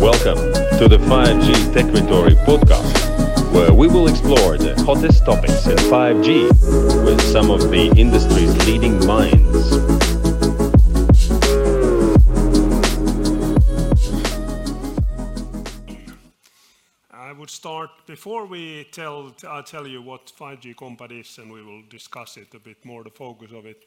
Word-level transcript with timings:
Welcome 0.00 0.38
to 0.78 0.88
the 0.88 0.96
5G 0.96 1.74
Techritory 1.74 2.34
podcast, 2.46 3.52
where 3.52 3.70
we 3.70 3.86
will 3.86 4.08
explore 4.08 4.56
the 4.56 4.74
hottest 4.82 5.26
topics 5.26 5.66
in 5.66 5.76
5G 5.76 7.04
with 7.04 7.20
some 7.20 7.50
of 7.50 7.70
the 7.70 7.92
industry's 7.98 8.56
leading 8.66 8.98
minds. 9.06 9.74
I 17.10 17.32
would 17.32 17.50
start 17.50 17.90
before 18.06 18.46
we 18.46 18.84
tell, 18.92 19.36
I'll 19.46 19.62
tell 19.62 19.86
you 19.86 20.00
what 20.00 20.32
5G 20.34 20.76
COMPAD 20.76 21.20
is, 21.20 21.36
and 21.36 21.52
we 21.52 21.62
will 21.62 21.82
discuss 21.90 22.38
it 22.38 22.54
a 22.54 22.58
bit 22.58 22.82
more, 22.86 23.04
the 23.04 23.10
focus 23.10 23.50
of 23.52 23.66
it. 23.66 23.84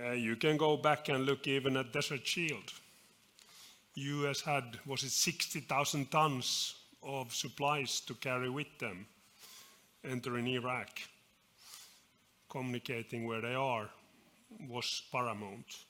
Uh, 0.00 0.12
you 0.12 0.36
can 0.36 0.56
go 0.56 0.76
back 0.76 1.08
and 1.08 1.26
look 1.26 1.48
even 1.48 1.76
at 1.76 1.92
Desert 1.92 2.24
Shield. 2.24 2.72
US 3.94 4.40
had, 4.40 4.78
was 4.86 5.02
it 5.02 5.10
60,000 5.10 6.10
tons 6.10 6.74
of 7.02 7.34
supplies 7.34 8.00
to 8.00 8.14
carry 8.14 8.48
with 8.48 8.78
them 8.78 9.06
entering 10.04 10.46
Iraq. 10.48 10.88
Communicating 12.48 13.26
where 13.26 13.40
they 13.40 13.54
are 13.54 13.88
was 14.68 15.02
paramount. 15.10 15.84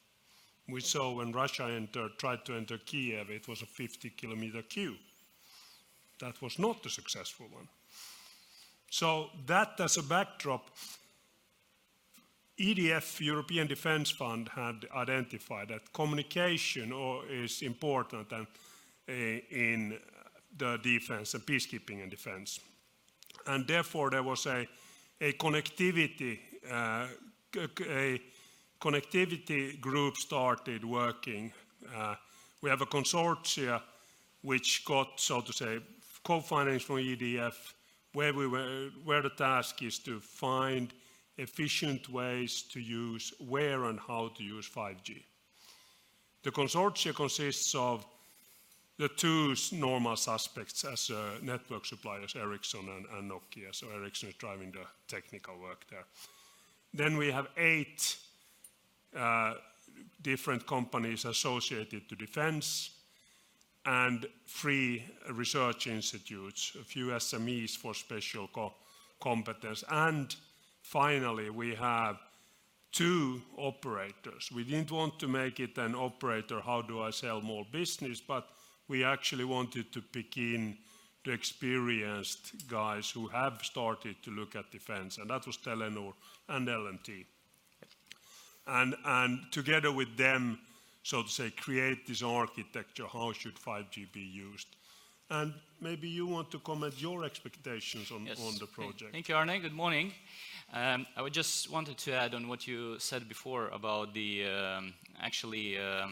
We 0.68 0.80
saw 0.80 1.12
when 1.12 1.32
Russia 1.32 1.64
entered, 1.64 2.18
tried 2.18 2.44
to 2.44 2.54
enter 2.54 2.78
Kiev, 2.78 3.30
it 3.30 3.48
was 3.48 3.62
a 3.62 3.66
50 3.66 4.10
kilometer 4.10 4.62
queue. 4.62 4.96
That 6.20 6.40
was 6.40 6.58
not 6.58 6.86
a 6.86 6.90
successful 6.90 7.46
one. 7.50 7.68
So 8.90 9.30
that 9.46 9.80
as 9.80 9.96
a 9.96 10.02
backdrop, 10.02 10.70
EDF, 12.62 13.20
European 13.20 13.66
Defence 13.66 14.10
Fund, 14.10 14.48
had 14.48 14.86
identified 14.94 15.68
that 15.68 15.92
communication 15.92 16.92
is 17.28 17.62
important 17.62 18.32
uh, 18.32 18.44
in 19.08 19.98
the 20.56 20.78
defense 20.82 21.34
and 21.34 21.44
peacekeeping 21.44 22.02
and 22.02 22.10
defense. 22.10 22.60
And 23.46 23.66
therefore, 23.66 24.10
there 24.10 24.22
was 24.22 24.46
a, 24.46 24.68
a 25.20 25.32
connectivity 25.32 26.38
uh, 26.70 27.06
a 27.56 28.20
connectivity 28.80 29.80
group 29.80 30.16
started 30.16 30.84
working. 30.84 31.52
Uh, 31.94 32.14
we 32.62 32.70
have 32.70 32.80
a 32.80 32.86
consortia 32.86 33.82
which 34.42 34.84
got, 34.84 35.20
so 35.20 35.40
to 35.40 35.52
say, 35.52 35.78
co-financed 36.24 36.86
from 36.86 36.96
EDF, 36.96 37.54
where, 38.12 38.32
we 38.32 38.46
were, 38.46 38.90
where 39.04 39.22
the 39.22 39.30
task 39.30 39.82
is 39.82 39.98
to 40.00 40.20
find 40.20 40.92
efficient 41.38 42.08
ways 42.08 42.62
to 42.62 42.80
use 42.80 43.32
where 43.38 43.84
and 43.84 43.98
how 43.98 44.28
to 44.36 44.42
use 44.42 44.68
5G. 44.68 45.22
The 46.42 46.50
consortia 46.50 47.14
consists 47.14 47.74
of 47.74 48.04
the 48.98 49.08
two 49.08 49.54
normal 49.72 50.16
suspects 50.16 50.84
as 50.84 51.10
uh, 51.10 51.38
network 51.42 51.86
suppliers, 51.86 52.36
Ericsson 52.36 52.88
and, 52.88 53.06
and, 53.16 53.30
Nokia. 53.30 53.74
So 53.74 53.88
Ericsson 53.90 54.28
is 54.28 54.34
driving 54.36 54.70
the 54.70 54.84
technical 55.08 55.58
work 55.58 55.84
there. 55.90 56.04
Then 56.92 57.16
we 57.16 57.30
have 57.30 57.48
eight 57.56 58.16
uh, 59.16 59.54
different 60.20 60.66
companies 60.66 61.24
associated 61.24 62.08
to 62.08 62.16
defense 62.16 62.90
and 63.84 64.26
three 64.46 65.04
research 65.32 65.86
institutes, 65.86 66.76
a 66.80 66.84
few 66.84 67.06
SMEs 67.08 67.76
for 67.76 67.94
special 67.94 68.48
co 68.52 68.72
competence, 69.20 69.82
and 69.90 70.36
finally, 70.82 71.50
we 71.50 71.74
have 71.74 72.18
two 72.92 73.40
operators. 73.56 74.50
We 74.54 74.64
didn't 74.64 74.90
want 74.90 75.18
to 75.20 75.28
make 75.28 75.60
it 75.60 75.78
an 75.78 75.94
operator, 75.94 76.60
how 76.60 76.82
do 76.82 77.00
I 77.02 77.10
sell 77.10 77.40
more 77.40 77.64
business, 77.72 78.20
but 78.20 78.48
we 78.88 79.04
actually 79.04 79.44
wanted 79.44 79.92
to 79.92 80.02
pick 80.02 80.36
in 80.36 80.76
the 81.24 81.32
experienced 81.32 82.68
guys 82.68 83.10
who 83.10 83.28
have 83.28 83.60
started 83.62 84.16
to 84.24 84.30
look 84.30 84.56
at 84.56 84.70
defense, 84.70 85.18
and 85.18 85.30
that 85.30 85.46
was 85.46 85.56
Telenor 85.56 86.12
and 86.48 86.68
LMT. 86.68 87.24
And, 88.66 88.94
and 89.04 89.40
together 89.50 89.92
with 89.92 90.16
them, 90.16 90.58
so 91.02 91.22
to 91.22 91.28
say, 91.28 91.50
create 91.50 92.06
this 92.06 92.22
architecture, 92.22 93.06
how 93.06 93.32
should 93.32 93.54
5G 93.54 94.12
be 94.12 94.20
used? 94.20 94.68
And 95.30 95.54
maybe 95.80 96.08
you 96.08 96.26
want 96.26 96.50
to 96.50 96.58
comment 96.58 97.00
your 97.00 97.24
expectations 97.24 98.10
on, 98.10 98.26
yes. 98.26 98.40
on 98.40 98.54
the 98.58 98.66
project. 98.66 99.12
Thank 99.12 99.28
you, 99.28 99.34
Aarne. 99.34 99.60
Good 99.60 99.72
morning. 99.72 100.12
Um, 100.72 101.06
I 101.16 101.22
would 101.22 101.32
just 101.32 101.70
wanted 101.70 101.98
to 101.98 102.14
add 102.14 102.34
on 102.34 102.48
what 102.48 102.66
you 102.66 102.98
said 102.98 103.28
before 103.28 103.68
about 103.68 104.14
the 104.14 104.46
um, 104.46 104.94
actually 105.20 105.78
uh, 105.78 105.82
uh, 105.82 106.06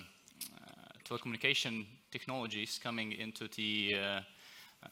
telecommunication 1.04 1.86
technologies 2.10 2.78
coming 2.82 3.12
into 3.12 3.48
the 3.56 3.94
uh, 3.94 4.20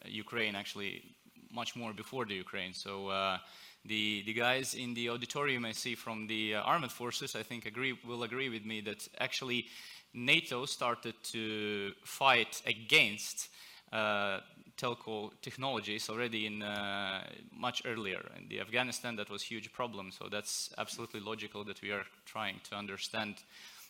Ukraine 0.07 0.55
actually 0.55 1.03
much 1.51 1.77
more 1.77 1.93
before 1.93 2.25
the 2.25 2.35
Ukraine. 2.35 2.73
So 2.73 3.09
uh, 3.09 3.39
the, 3.85 4.23
the 4.27 4.35
guys 4.35 4.75
in 4.75 4.95
the 4.95 5.11
auditorium 5.11 5.65
I 5.65 5.73
see 5.73 5.95
from 5.95 6.27
the 6.27 6.57
uh, 6.57 6.63
armed 6.63 6.93
forces, 6.93 7.35
I 7.35 7.43
think 7.43 7.67
agree, 7.67 7.99
will 8.07 8.23
agree 8.23 8.49
with 8.49 8.65
me 8.65 8.81
that 8.83 9.09
actually 9.19 9.67
NATO 10.15 10.67
started 10.67 11.15
to 11.33 11.93
fight 12.05 12.63
against 12.67 13.49
uh, 13.49 13.49
telco 13.93 15.31
technologies 15.43 16.09
already 16.09 16.47
in 16.47 16.63
uh, 16.63 17.25
much 17.53 17.83
earlier. 17.85 18.21
In 18.39 18.49
the 18.49 18.61
Afghanistan, 18.61 19.17
that 19.17 19.29
was 19.29 19.43
huge 19.43 19.73
problem. 19.73 20.13
So 20.13 20.29
that's 20.31 20.73
absolutely 20.79 21.21
logical 21.21 21.65
that 21.65 21.83
we 21.83 21.91
are 21.91 22.05
trying 22.25 22.61
to 22.71 22.77
understand 22.77 23.43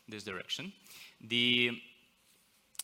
this 0.09 0.25
direction. 0.25 0.73
The 1.21 1.73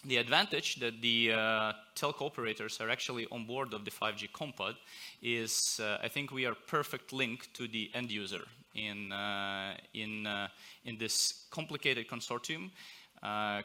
the 0.07 0.19
advantage 0.19 0.77
that 0.77 1.01
the 1.01 1.33
uh, 1.33 1.73
telco 1.97 2.27
operators 2.27 2.79
are 2.79 2.91
actually 2.91 3.27
on 3.33 3.47
board 3.47 3.73
of 3.73 3.87
the 3.87 3.91
5G 3.91 4.31
COMPAD 4.33 4.75
is, 5.23 5.81
uh, 5.83 5.97
I 6.03 6.09
think 6.09 6.31
we 6.31 6.45
are 6.45 6.55
perfect 6.55 7.11
link 7.11 7.49
to 7.55 7.67
the 7.67 7.91
end 7.95 8.11
user 8.11 8.43
in 8.75 9.13
uh, 9.13 9.77
in 9.95 10.27
uh, 10.27 10.49
in 10.85 10.99
this 10.99 11.47
complicated 11.51 12.07
consortium 12.07 12.71
uh, 13.23 13.63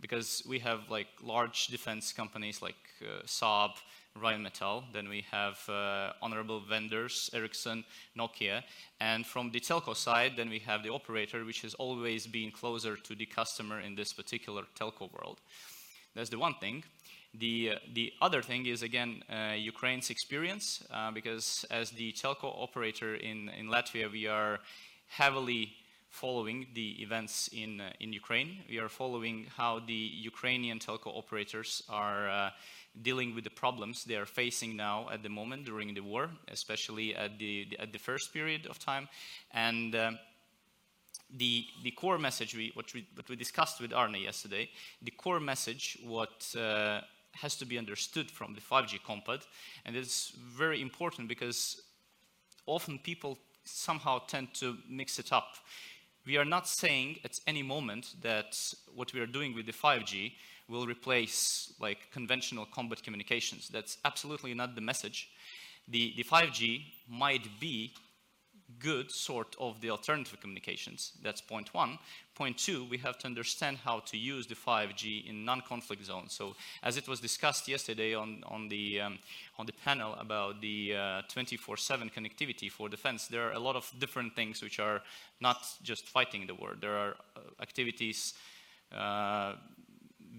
because 0.00 0.42
we 0.48 0.58
have 0.60 0.90
like 0.90 1.08
large 1.22 1.68
defense 1.68 2.12
companies 2.12 2.60
like 2.62 2.76
uh, 3.02 3.22
Saab, 3.24 3.72
Rheinmetall, 4.20 4.84
then 4.92 5.08
we 5.08 5.24
have 5.30 5.58
uh, 5.68 6.12
honorable 6.22 6.60
vendors, 6.60 7.30
Ericsson, 7.32 7.84
Nokia, 8.16 8.62
and 9.00 9.26
from 9.26 9.50
the 9.50 9.58
telco 9.58 9.96
side, 9.96 10.34
then 10.36 10.48
we 10.48 10.60
have 10.60 10.84
the 10.84 10.92
operator, 10.92 11.44
which 11.44 11.62
has 11.62 11.74
always 11.74 12.26
been 12.26 12.52
closer 12.52 12.96
to 12.96 13.14
the 13.16 13.26
customer 13.26 13.80
in 13.80 13.96
this 13.96 14.12
particular 14.12 14.62
telco 14.78 15.12
world. 15.12 15.40
That's 16.14 16.30
the 16.30 16.38
one 16.38 16.54
thing. 16.60 16.84
The, 17.36 17.72
uh, 17.72 17.78
the 17.92 18.12
other 18.22 18.40
thing 18.40 18.66
is, 18.66 18.82
again, 18.82 19.24
uh, 19.28 19.54
Ukraine's 19.54 20.10
experience, 20.10 20.84
uh, 20.92 21.10
because 21.10 21.64
as 21.72 21.90
the 21.90 22.12
telco 22.12 22.62
operator 22.62 23.16
in, 23.16 23.48
in 23.48 23.66
Latvia, 23.66 24.10
we 24.10 24.28
are 24.28 24.60
heavily 25.08 25.72
following 26.14 26.66
the 26.74 27.02
events 27.02 27.48
in, 27.52 27.80
uh, 27.80 27.90
in 27.98 28.12
Ukraine. 28.12 28.62
We 28.68 28.78
are 28.78 28.88
following 28.88 29.46
how 29.56 29.80
the 29.80 30.02
Ukrainian 30.32 30.78
telco 30.78 31.10
operators 31.18 31.82
are 31.88 32.30
uh, 32.30 32.50
dealing 33.02 33.34
with 33.34 33.42
the 33.42 33.50
problems 33.50 34.04
they 34.04 34.14
are 34.14 34.26
facing 34.26 34.76
now 34.76 35.08
at 35.12 35.24
the 35.24 35.28
moment 35.28 35.64
during 35.64 35.92
the 35.92 36.02
war, 36.02 36.30
especially 36.46 37.16
at 37.16 37.36
the, 37.40 37.66
the 37.70 37.78
at 37.80 37.92
the 37.92 37.98
first 37.98 38.32
period 38.32 38.66
of 38.66 38.78
time. 38.78 39.08
And 39.50 39.92
uh, 39.96 40.12
the, 41.36 41.66
the 41.82 41.90
core 41.90 42.18
message, 42.18 42.54
we, 42.54 42.70
what, 42.74 42.94
we, 42.94 43.08
what 43.16 43.28
we 43.28 43.34
discussed 43.34 43.80
with 43.80 43.92
Aarne 43.92 44.22
yesterday, 44.22 44.70
the 45.02 45.10
core 45.10 45.40
message, 45.40 45.98
what 46.04 46.54
uh, 46.56 47.00
has 47.32 47.56
to 47.56 47.64
be 47.64 47.76
understood 47.76 48.30
from 48.30 48.54
the 48.54 48.60
5G 48.60 49.00
COMPAD, 49.02 49.42
and 49.84 49.96
it's 49.96 50.30
very 50.30 50.80
important 50.80 51.26
because 51.26 51.82
often 52.66 53.00
people 53.00 53.36
somehow 53.64 54.20
tend 54.26 54.54
to 54.54 54.76
mix 54.88 55.18
it 55.18 55.32
up 55.32 55.56
we 56.26 56.36
are 56.36 56.44
not 56.44 56.66
saying 56.66 57.18
at 57.24 57.38
any 57.46 57.62
moment 57.62 58.14
that 58.22 58.56
what 58.94 59.12
we 59.12 59.20
are 59.20 59.26
doing 59.26 59.54
with 59.54 59.66
the 59.66 59.72
5G 59.72 60.32
will 60.68 60.86
replace 60.86 61.72
like 61.80 62.10
conventional 62.10 62.66
combat 62.66 63.02
communications. 63.02 63.68
That's 63.68 63.98
absolutely 64.04 64.54
not 64.54 64.74
the 64.74 64.80
message. 64.80 65.28
The, 65.88 66.14
the 66.16 66.24
5G 66.24 66.84
might 67.08 67.46
be 67.60 67.92
good 68.78 69.10
sort 69.10 69.54
of 69.58 69.80
the 69.80 69.90
alternative 69.90 70.40
communications. 70.40 71.12
That's 71.22 71.40
point 71.40 71.72
one. 71.74 71.98
Point 72.34 72.58
two, 72.58 72.84
we 72.84 72.98
have 72.98 73.18
to 73.18 73.26
understand 73.26 73.78
how 73.84 74.00
to 74.00 74.16
use 74.16 74.46
the 74.46 74.54
5G 74.54 75.28
in 75.28 75.44
non-conflict 75.44 76.04
zones. 76.04 76.32
So 76.32 76.56
as 76.82 76.96
it 76.96 77.06
was 77.06 77.20
discussed 77.20 77.68
yesterday 77.68 78.14
on, 78.14 78.42
on, 78.46 78.68
the, 78.68 79.00
um, 79.00 79.18
on 79.58 79.66
the 79.66 79.72
panel 79.72 80.14
about 80.14 80.60
the 80.60 80.90
24-7 80.90 80.92
uh, 80.92 82.04
connectivity 82.06 82.70
for 82.70 82.88
defense, 82.88 83.28
there 83.28 83.48
are 83.48 83.52
a 83.52 83.58
lot 83.58 83.76
of 83.76 83.90
different 83.98 84.34
things 84.34 84.62
which 84.62 84.80
are 84.80 85.02
not 85.40 85.64
just 85.82 86.08
fighting 86.08 86.46
the 86.46 86.54
war. 86.54 86.74
There 86.80 86.96
are 86.96 87.14
uh, 87.36 87.40
activities 87.62 88.34
uh, 88.92 89.54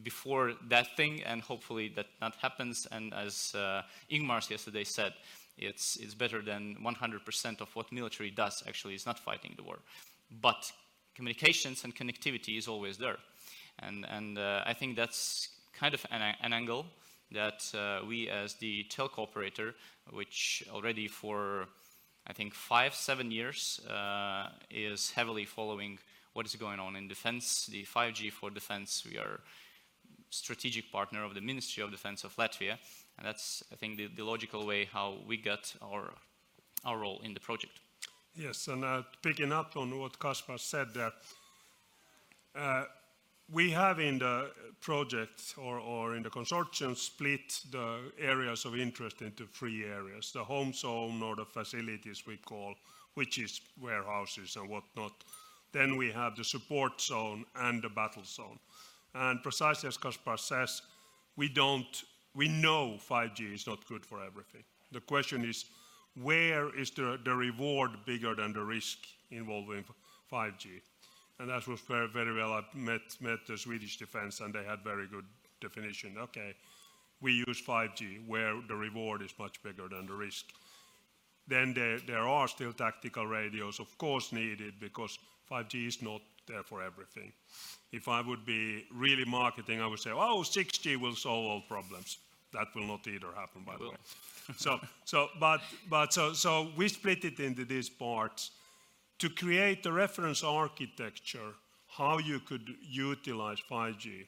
before 0.03 0.53
that 0.69 0.95
thing, 0.97 1.23
and 1.23 1.41
hopefully 1.41 1.91
that 1.95 2.07
not 2.21 2.35
happens. 2.35 2.87
And 2.91 3.13
as 3.13 3.53
uh, 3.55 3.83
Ingmars 4.11 4.49
yesterday 4.49 4.83
said, 4.83 5.13
it's, 5.57 5.97
it's 5.97 6.13
better 6.13 6.41
than 6.41 6.77
100% 6.83 7.61
of 7.61 7.75
what 7.75 7.91
military 7.91 8.31
does, 8.31 8.63
actually, 8.67 8.95
is 8.95 9.05
not 9.05 9.19
fighting 9.19 9.53
the 9.55 9.63
war. 9.63 9.79
But 10.41 10.71
communications 11.15 11.83
and 11.83 11.95
connectivity 11.95 12.57
is 12.57 12.67
always 12.67 12.97
there. 12.97 13.17
And, 13.79 14.05
and 14.09 14.37
uh, 14.37 14.63
I 14.65 14.73
think 14.73 14.95
that's 14.95 15.49
kind 15.73 15.93
of 15.93 16.05
an, 16.11 16.21
an 16.41 16.53
angle 16.53 16.85
that 17.31 17.63
uh, 17.73 18.05
we 18.05 18.29
as 18.29 18.55
the 18.55 18.85
telco 18.89 19.19
operator, 19.19 19.75
which 20.11 20.63
already 20.71 21.07
for 21.07 21.67
I 22.27 22.33
think 22.33 22.53
five, 22.53 22.95
seven 22.95 23.29
years 23.29 23.79
uh, 23.87 24.49
is 24.71 25.11
heavily 25.11 25.45
following 25.45 25.99
what 26.33 26.45
is 26.45 26.55
going 26.55 26.79
on 26.79 26.95
in 26.95 27.07
defense, 27.07 27.67
the 27.67 27.83
5G 27.83 28.31
for 28.31 28.49
defense. 28.49 29.05
We 29.09 29.17
are 29.17 29.41
strategic 30.31 30.91
partner 30.91 31.23
of 31.23 31.35
the 31.35 31.41
Ministry 31.41 31.83
of 31.83 31.91
Defense 31.91 32.23
of 32.23 32.35
Latvia, 32.35 32.77
and 33.17 33.27
that's, 33.27 33.63
I 33.71 33.75
think, 33.75 33.97
the, 33.97 34.07
the 34.07 34.23
logical 34.23 34.65
way 34.65 34.85
how 34.85 35.17
we 35.27 35.37
got 35.37 35.73
our, 35.81 36.13
our 36.83 36.97
role 36.97 37.21
in 37.23 37.33
the 37.33 37.39
project. 37.39 37.79
Yes, 38.35 38.67
and 38.67 38.83
uh, 38.83 39.03
picking 39.21 39.53
up 39.53 39.77
on 39.77 39.97
what 39.97 40.19
Kaspar 40.19 40.57
said 40.57 40.93
there, 40.93 41.13
uh, 42.55 42.83
we 43.51 43.69
have 43.71 43.99
in 43.99 44.19
the 44.19 44.51
project 44.81 45.53
or, 45.57 45.77
or 45.77 46.15
in 46.15 46.23
the 46.23 46.29
consortium 46.29 46.97
split 46.97 47.61
the 47.71 47.99
areas 48.19 48.65
of 48.65 48.75
interest 48.75 49.21
into 49.21 49.45
three 49.45 49.85
areas. 49.85 50.31
The 50.31 50.43
home 50.43 50.73
zone 50.73 51.21
or 51.21 51.35
the 51.35 51.45
facilities 51.45 52.25
we 52.25 52.37
call, 52.37 52.73
which 53.13 53.37
is 53.37 53.61
warehouses 53.79 54.55
and 54.55 54.67
whatnot. 54.67 55.13
Then 55.71 55.95
we 55.95 56.11
have 56.11 56.35
the 56.35 56.43
support 56.43 56.99
zone 56.99 57.45
and 57.55 57.81
the 57.81 57.89
battle 57.89 58.23
zone. 58.25 58.59
And 59.13 59.41
precisely 59.43 59.87
as 59.87 59.97
Kaspar 59.97 60.37
says, 60.37 60.81
we 61.37 61.47
don't, 61.47 62.03
we 62.35 62.47
know 62.47 62.97
5G 63.09 63.53
is 63.53 63.65
not 63.65 63.85
good 63.87 64.05
for 64.05 64.23
everything. 64.23 64.63
The 64.91 64.99
question 64.99 65.45
is, 65.45 65.65
where 66.21 66.73
is 66.77 66.91
the, 66.91 67.19
the 67.23 67.33
reward 67.33 67.91
bigger 68.05 68.35
than 68.35 68.53
the 68.53 68.63
risk 68.63 68.99
involving 69.31 69.83
5G? 70.31 70.81
And 71.39 71.49
that 71.49 71.67
was 71.67 71.81
very, 71.81 72.07
very 72.07 72.33
well. 72.33 72.53
I 72.53 72.63
met, 72.73 73.01
met 73.19 73.39
the 73.47 73.57
Swedish 73.57 73.97
defense 73.97 74.39
and 74.39 74.53
they 74.53 74.63
had 74.63 74.83
very 74.83 75.07
good 75.07 75.25
definition. 75.61 76.15
Okay, 76.17 76.53
we 77.21 77.43
use 77.47 77.61
5G 77.61 78.27
where 78.27 78.55
the 78.67 78.75
reward 78.75 79.21
is 79.21 79.33
much 79.39 79.61
bigger 79.63 79.87
than 79.89 80.05
the 80.05 80.13
risk. 80.13 80.45
Then 81.47 81.73
there, 81.73 81.99
there 81.99 82.27
are 82.27 82.47
still 82.47 82.73
tactical 82.73 83.27
radios, 83.27 83.79
of 83.79 83.97
course, 83.97 84.31
needed 84.31 84.73
because 84.79 85.19
5G 85.51 85.87
is 85.87 86.01
not 86.01 86.21
there 86.47 86.63
for 86.63 86.81
everything. 86.81 87.31
If 87.91 88.07
I 88.07 88.21
would 88.21 88.45
be 88.45 88.85
really 88.93 89.25
marketing, 89.25 89.81
I 89.81 89.87
would 89.87 89.99
say, 89.99 90.11
oh, 90.11 90.41
6G 90.41 90.97
will 90.99 91.15
solve 91.15 91.45
all 91.45 91.61
problems. 91.61 92.17
That 92.53 92.67
will 92.75 92.85
not 92.85 93.07
either 93.07 93.27
happen, 93.35 93.63
by 93.65 93.77
the 93.77 93.89
way. 93.89 93.95
so, 94.57 94.79
so, 95.05 95.29
but, 95.39 95.61
but 95.89 96.13
so, 96.13 96.33
so 96.33 96.69
we 96.75 96.87
split 96.87 97.25
it 97.25 97.39
into 97.39 97.65
these 97.65 97.89
parts 97.89 98.51
to 99.19 99.29
create 99.29 99.83
the 99.83 99.91
reference 99.91 100.43
architecture 100.43 101.53
how 101.87 102.17
you 102.17 102.39
could 102.39 102.67
utilize 102.81 103.59
5G 103.69 104.25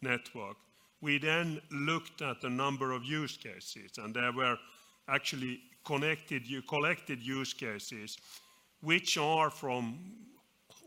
network. 0.00 0.56
We 1.00 1.18
then 1.18 1.60
looked 1.70 2.22
at 2.22 2.42
a 2.44 2.50
number 2.50 2.92
of 2.92 3.04
use 3.04 3.36
cases, 3.36 3.98
and 3.98 4.14
there 4.14 4.32
were 4.32 4.56
actually 5.08 5.60
collected 5.84 7.22
use 7.22 7.52
cases, 7.52 8.18
which 8.80 9.18
are 9.18 9.50
from 9.50 9.98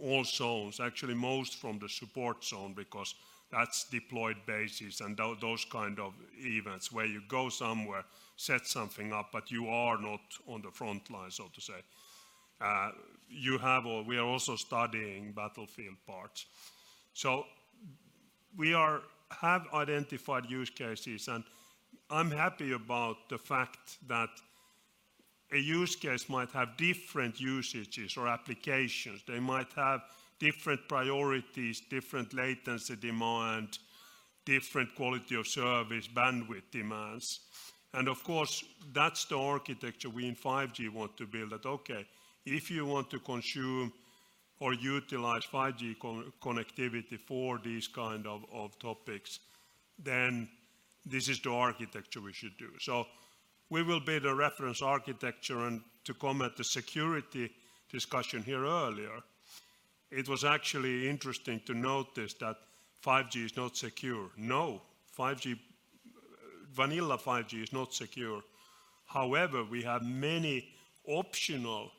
all 0.02 0.24
zones, 0.24 0.80
actually 0.80 1.16
most 1.16 1.56
from 1.56 1.80
the 1.80 1.90
support 1.90 2.44
zone, 2.44 2.74
because 2.76 3.16
that's 3.52 3.86
deployed 3.90 4.38
bases 4.46 5.02
and 5.02 5.18
th 5.18 5.40
those 5.40 5.66
kind 5.66 6.00
of 6.00 6.14
events 6.38 6.92
where 6.92 7.06
you 7.06 7.22
go 7.28 7.50
somewhere, 7.50 8.04
set 8.36 8.68
something 8.68 9.14
up, 9.14 9.32
but 9.32 9.50
you 9.52 9.70
are 9.70 9.98
not 10.02 10.22
on 10.48 10.62
the 10.62 10.72
front 10.72 11.10
line, 11.10 11.32
so 11.32 11.46
to 11.54 11.62
say. 11.62 11.82
Uh, 12.60 12.92
you 13.30 13.58
have, 13.58 13.86
or 13.86 14.04
we 14.04 14.18
are 14.18 14.26
also 14.26 14.56
studying 14.56 15.32
battlefield 15.32 15.96
parts. 16.06 16.46
So 17.14 17.46
we 18.58 18.74
are, 18.74 19.02
have 19.30 19.66
identified 19.74 20.50
use 20.50 20.70
cases, 20.70 21.28
and 21.28 21.44
I'm 22.10 22.32
happy 22.32 22.74
about 22.74 23.18
the 23.30 23.38
fact 23.38 23.98
that 24.08 24.30
a 25.52 25.58
use 25.58 25.96
case 25.96 26.30
might 26.30 26.52
have 26.52 26.78
different 26.78 27.40
usages 27.40 28.18
or 28.18 28.28
applications. 28.28 29.22
They 29.28 29.40
might 29.40 29.72
have 29.74 30.02
different 30.40 30.88
priorities, 30.88 31.82
different 31.90 32.34
latency 32.34 32.96
demand, 32.96 33.80
different 34.46 34.94
quality 34.96 35.36
of 35.36 35.48
service, 35.48 36.08
bandwidth 36.08 36.70
demands. 36.72 37.40
And 37.94 38.08
of 38.08 38.24
course, 38.24 38.64
that's 38.94 39.26
the 39.26 39.38
architecture 39.38 40.10
we 40.10 40.28
in 40.28 40.36
5G 40.36 40.90
want 40.90 41.18
to 41.18 41.26
build 41.26 41.52
that, 41.52 41.66
okay, 41.66 42.06
if 42.46 42.70
you 42.70 42.86
want 42.86 43.10
to 43.12 43.20
consume 43.20 43.92
or 44.60 44.74
utilize 44.74 45.44
5G 45.46 46.00
con 46.00 46.32
connectivity 46.42 47.20
for 47.20 47.60
these 47.64 47.88
kind 47.88 48.28
of, 48.28 48.44
of 48.54 48.78
topics, 48.80 49.40
then 50.04 50.48
this 51.06 51.30
is 51.30 51.40
the 51.40 51.52
architecture 51.52 52.22
we 52.22 52.34
should 52.34 52.58
do. 52.58 52.70
So 52.80 53.06
we 53.70 53.84
will 53.84 54.00
be 54.00 54.20
the 54.20 54.34
reference 54.34 54.82
architecture 54.82 55.68
and 55.68 55.82
to 56.06 56.14
comment 56.14 56.56
the 56.56 56.64
security 56.64 57.52
discussion 57.92 58.42
here 58.42 58.66
earlier, 58.66 59.20
it 60.10 60.30
was 60.30 60.46
actually 60.46 61.10
interesting 61.10 61.62
to 61.66 61.74
notice 61.74 62.34
that 62.36 62.56
5G 63.06 63.46
is 63.46 63.58
not 63.58 63.76
secure. 63.76 64.30
No, 64.38 64.82
5G, 65.18 65.60
vanilla 66.74 67.18
5G 67.18 67.64
is 67.64 67.74
not 67.74 67.94
secure. 67.94 68.42
However, 69.06 69.64
we 69.64 69.84
have 69.84 70.04
many 70.04 70.70
optional 71.06 71.92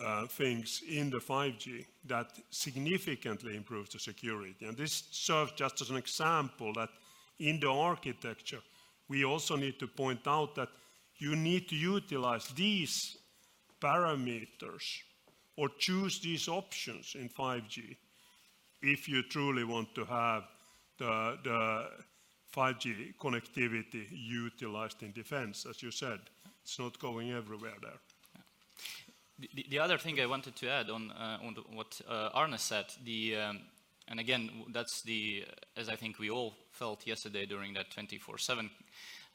uh, 0.00 0.26
things 0.26 0.82
in 0.88 1.10
the 1.10 1.18
5G 1.18 1.86
that 2.06 2.32
significantly 2.50 3.56
improves 3.56 3.90
the 3.90 3.98
security. 3.98 4.66
And 4.66 4.76
this 4.76 5.04
serves 5.10 5.52
just 5.52 5.80
as 5.80 5.90
an 5.90 5.96
example 5.96 6.72
that 6.74 6.88
in 7.38 7.60
the 7.60 7.70
architecture, 7.70 8.60
we 9.12 9.26
also 9.26 9.56
need 9.56 9.78
to 9.78 9.86
point 9.86 10.26
out 10.26 10.54
that 10.54 10.70
you 11.18 11.36
need 11.36 11.68
to 11.68 11.76
utilize 11.76 12.46
these 12.56 13.18
parameters 13.78 15.02
or 15.58 15.68
choose 15.78 16.18
these 16.20 16.48
options 16.48 17.14
in 17.14 17.28
5G 17.28 17.96
if 18.80 19.08
you 19.08 19.22
truly 19.22 19.64
want 19.64 19.94
to 19.94 20.06
have 20.06 20.44
the, 20.98 21.38
the 21.44 21.88
5G 22.56 23.14
connectivity 23.20 24.06
utilized 24.10 25.02
in 25.02 25.12
defense, 25.12 25.66
as 25.68 25.82
you 25.82 25.90
said. 25.90 26.18
It's 26.62 26.78
not 26.78 26.98
going 26.98 27.32
everywhere 27.32 27.76
there. 27.82 28.00
The, 29.38 29.66
the, 29.68 29.78
other 29.78 29.98
thing 29.98 30.20
I 30.20 30.26
wanted 30.26 30.56
to 30.56 30.70
add 30.70 30.88
on, 30.88 31.10
uh, 31.10 31.38
on 31.42 31.56
what 31.74 32.00
uh, 32.08 32.30
Aarne 32.34 32.56
said, 32.58 32.86
the, 33.04 33.36
um, 33.36 33.60
and 34.12 34.20
again, 34.20 34.50
that's 34.74 35.00
the, 35.00 35.42
as 35.74 35.88
I 35.88 35.96
think 35.96 36.18
we 36.18 36.28
all 36.28 36.54
felt 36.70 37.06
yesterday 37.06 37.46
during 37.46 37.72
that 37.72 37.86
24-7 37.90 38.68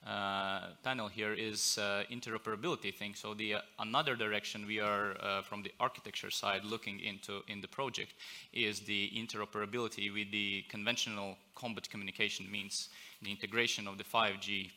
uh, 0.05 0.59
panel 0.83 1.07
here 1.07 1.33
is 1.33 1.79
uh, 1.79 2.03
interoperability 2.11 2.93
thing. 2.93 3.15
So 3.15 3.33
the 3.33 3.55
uh, 3.55 3.61
another 3.79 4.15
direction 4.15 4.67
we 4.67 4.79
are 4.79 5.17
uh, 5.19 5.41
from 5.41 5.63
the 5.63 5.71
architecture 5.79 6.29
side 6.29 6.63
looking 6.63 6.99
into 6.99 7.41
in 7.47 7.59
the 7.59 7.67
project 7.67 8.13
is 8.53 8.81
the 8.81 9.09
interoperability 9.17 10.13
with 10.13 10.31
the 10.31 10.63
conventional 10.69 11.39
combat 11.55 11.89
communication 11.89 12.45
means 12.51 12.89
the 13.23 13.31
integration 13.31 13.87
of 13.87 13.97
the 13.97 14.03
5G 14.03 14.69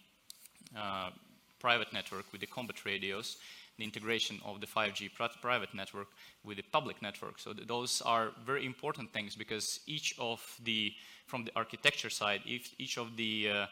uh, 0.78 1.10
private 1.58 1.92
network 1.92 2.24
with 2.32 2.40
the 2.40 2.46
combat 2.46 2.86
radios 2.86 3.36
the 3.80 3.84
integration 3.84 4.40
of 4.44 4.60
the 4.60 4.66
5G 4.66 5.10
private 5.40 5.74
network 5.74 6.08
with 6.44 6.56
the 6.56 6.62
public 6.62 7.02
network. 7.02 7.38
So 7.38 7.52
th 7.52 7.66
those 7.66 8.02
are 8.14 8.26
very 8.50 8.64
important 8.64 9.12
things 9.12 9.36
because 9.36 9.80
each 9.86 10.08
of 10.18 10.40
the, 10.64 10.92
from 11.26 11.44
the 11.44 11.52
architecture 11.62 12.10
side, 12.10 12.40
each 12.84 12.98
of 12.98 13.16
the 13.16 13.34
uh, 13.50 13.66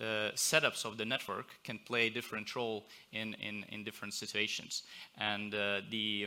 uh, 0.00 0.32
setups 0.34 0.84
of 0.84 0.96
the 0.96 1.04
network 1.04 1.48
can 1.64 1.78
play 1.78 2.06
a 2.06 2.10
different 2.10 2.54
role 2.56 2.86
in, 3.12 3.34
in, 3.34 3.64
in 3.68 3.84
different 3.84 4.14
situations. 4.14 4.84
And 5.18 5.54
uh, 5.54 5.82
the, 5.90 6.26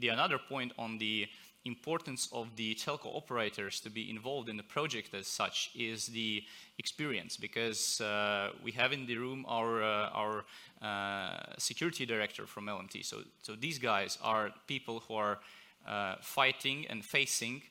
the 0.00 0.08
another 0.08 0.38
point 0.38 0.72
on 0.78 0.98
the 0.98 1.26
importance 1.64 2.28
of 2.32 2.56
the 2.56 2.74
telco 2.74 3.14
operators 3.14 3.80
to 3.80 3.90
be 3.90 4.08
involved 4.10 4.48
in 4.48 4.56
the 4.56 4.62
project 4.62 5.14
as 5.14 5.26
such 5.26 5.70
is 5.74 6.06
the 6.06 6.42
experience 6.78 7.36
because 7.36 8.00
uh, 8.00 8.50
we 8.62 8.72
have 8.72 8.92
in 8.92 9.06
the 9.06 9.16
room 9.16 9.44
our, 9.48 9.82
uh, 9.82 10.08
our 10.10 10.44
uh, 10.80 11.38
security 11.58 12.06
director 12.06 12.46
from 12.46 12.66
LMT. 12.66 13.04
So, 13.04 13.22
so 13.42 13.54
these 13.54 13.78
guys 13.78 14.18
are 14.22 14.50
people 14.66 15.02
who 15.06 15.14
are 15.14 15.38
uh, 15.86 16.16
fighting 16.20 16.86
and 16.88 17.04
facing 17.04 17.62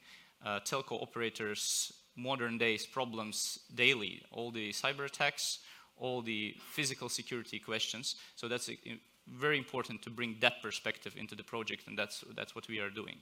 uh, 0.46 0.60
telco 0.60 1.02
operators 1.02 1.94
modern 2.16 2.58
days 2.58 2.86
problems 2.86 3.60
daily, 3.76 4.24
all 4.32 4.52
the 4.52 4.72
cyber 4.72 5.06
attacks, 5.06 5.60
all 5.98 6.22
the 6.22 6.56
physical 6.72 7.10
security 7.10 7.60
questions. 7.60 8.16
So 8.36 8.48
that's 8.48 8.70
a 8.70 8.78
very 9.28 9.58
important 9.58 10.02
to 10.04 10.10
bring 10.10 10.38
that 10.42 10.62
perspective 10.62 11.16
into 11.18 11.36
the 11.36 11.44
project 11.44 11.88
and 11.88 11.98
that's, 11.98 12.24
that's 12.36 12.56
what 12.56 12.68
we 12.68 12.80
are 12.80 12.90
doing. 12.90 13.18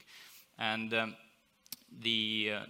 And 0.57 0.93
um, 0.93 1.15
the, 2.01 2.53
uh, 2.55 2.65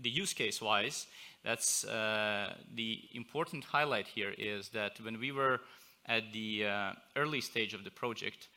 the 0.00 0.10
use 0.10 0.32
case 0.32 0.60
wise, 0.60 1.06
that's 1.44 1.84
uh, 1.84 2.54
the 2.74 3.00
important 3.14 3.64
highlight 3.64 4.06
here 4.06 4.34
is 4.38 4.68
that 4.70 5.00
when 5.00 5.18
we 5.18 5.32
were 5.32 5.60
at 6.06 6.32
the 6.32 6.66
uh, 6.66 6.92
early 7.16 7.40
stage 7.40 7.74
of 7.74 7.84
the 7.84 7.90
project, 7.90 8.48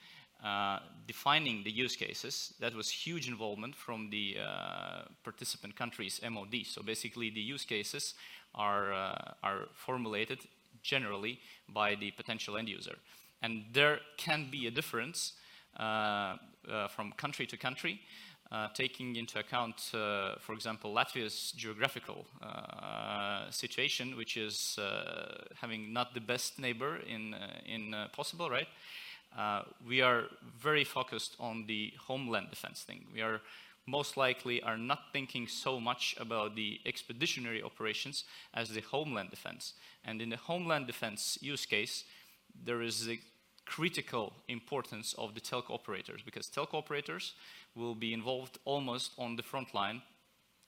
uh, 0.43 0.79
defining 1.07 1.63
the 1.63 1.71
use 1.71 1.95
cases, 1.95 2.53
that 2.59 2.75
was 2.75 2.89
huge 2.89 3.27
involvement 3.27 3.75
from 3.75 4.09
the 4.11 4.37
uh, 4.39 5.01
participant 5.23 5.75
countries' 5.75 6.21
MOD. 6.29 6.65
So 6.65 6.83
basically, 6.83 7.29
the 7.29 7.41
use 7.41 7.65
cases 7.65 8.13
are, 8.53 8.93
uh, 8.93 9.33
are 9.43 9.67
formulated 9.73 10.39
generally 10.83 11.39
by 11.69 11.95
the 11.95 12.11
potential 12.11 12.57
end 12.57 12.69
user. 12.69 12.95
And 13.41 13.63
there 13.73 13.99
can 14.17 14.49
be 14.51 14.67
a 14.67 14.71
difference 14.71 15.33
from 15.75 17.11
country 17.17 17.45
to 17.47 17.57
country. 17.57 17.99
Uh, 18.51 18.67
taking 18.75 19.15
into 19.15 19.39
account, 19.39 19.89
uh, 19.95 20.35
for 20.39 20.53
example, 20.53 20.93
Latvia's 20.93 21.51
geographical 21.57 22.27
uh, 22.43 23.49
situation, 23.49 24.15
which 24.15 24.37
is 24.37 24.77
uh, 24.77 25.43
having 25.59 25.91
not 25.91 26.13
the 26.13 26.21
best 26.21 26.59
neighbor 26.59 26.97
in, 27.07 27.35
in 27.65 27.95
possible, 28.13 28.49
right? 28.49 28.67
we 29.85 30.01
are 30.01 30.25
very 30.57 30.83
focused 30.85 31.35
on 31.39 31.65
the 31.65 31.91
homeland 32.07 32.49
defense 32.49 32.83
thing. 32.83 33.05
We 33.13 33.21
are 33.21 33.41
most 33.87 34.15
likely 34.15 34.61
are 34.61 34.77
not 34.77 34.99
thinking 35.11 35.47
so 35.47 35.79
much 35.79 36.15
about 36.19 36.55
the 36.55 36.79
expeditionary 36.85 37.61
operations 37.61 38.23
as 38.53 38.69
the 38.69 38.81
homeland 38.81 39.29
defense. 39.29 39.73
And 40.05 40.21
in 40.21 40.29
the 40.29 40.37
homeland 40.37 40.87
defense 40.87 41.37
use 41.41 41.65
case, 41.65 42.03
there 42.63 42.81
is 42.81 43.09
a 43.09 43.19
critical 43.65 44.33
importance 44.47 45.15
of 45.17 45.33
the 45.33 45.41
telco 45.41 45.71
operators 45.71 46.21
because 46.21 46.47
telco 46.47 46.75
operators 46.75 47.33
will 47.75 47.95
be 47.95 48.13
involved 48.13 48.57
almost 48.65 49.11
on 49.17 49.35
the 49.35 49.43
front 49.43 49.73
line, 49.73 50.01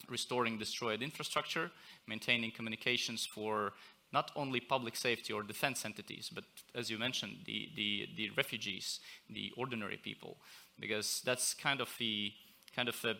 restoring 0.10 0.58
destroyed 0.58 1.02
infrastructure, 1.02 1.72
maintaining 2.08 2.52
communications 2.52 3.26
for 3.26 3.74
not 4.14 4.32
only 4.36 4.60
public 4.60 4.96
safety 4.96 5.34
or 5.34 5.44
defense 5.44 5.84
entities, 5.86 6.32
but 6.34 6.46
as 6.74 6.90
you 6.90 6.98
mentioned, 6.98 7.38
the, 7.46 7.70
the, 7.76 8.08
the 8.16 8.30
refugees, 8.38 9.00
the 9.30 9.52
ordinary 9.58 9.98
people, 9.98 10.38
because 10.80 11.22
that's 11.26 11.54
kind 11.54 11.82
of 11.82 11.94
the 11.98 12.32
kind 12.76 12.88
of 12.88 13.04
a 13.06 13.16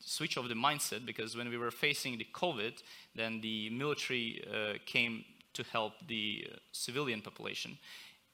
switch 0.00 0.36
of 0.36 0.48
the 0.48 0.54
mindset 0.54 1.04
because 1.04 1.36
when 1.36 1.48
we 1.48 1.56
were 1.56 1.70
facing 1.70 2.18
the 2.18 2.26
COVID, 2.32 2.82
then 3.14 3.40
the 3.40 3.70
military 3.70 4.44
uh, 4.46 4.74
came 4.86 5.24
to 5.54 5.64
help 5.72 5.94
the 6.06 6.46
uh, 6.46 6.56
civilian 6.72 7.20
population. 7.20 7.78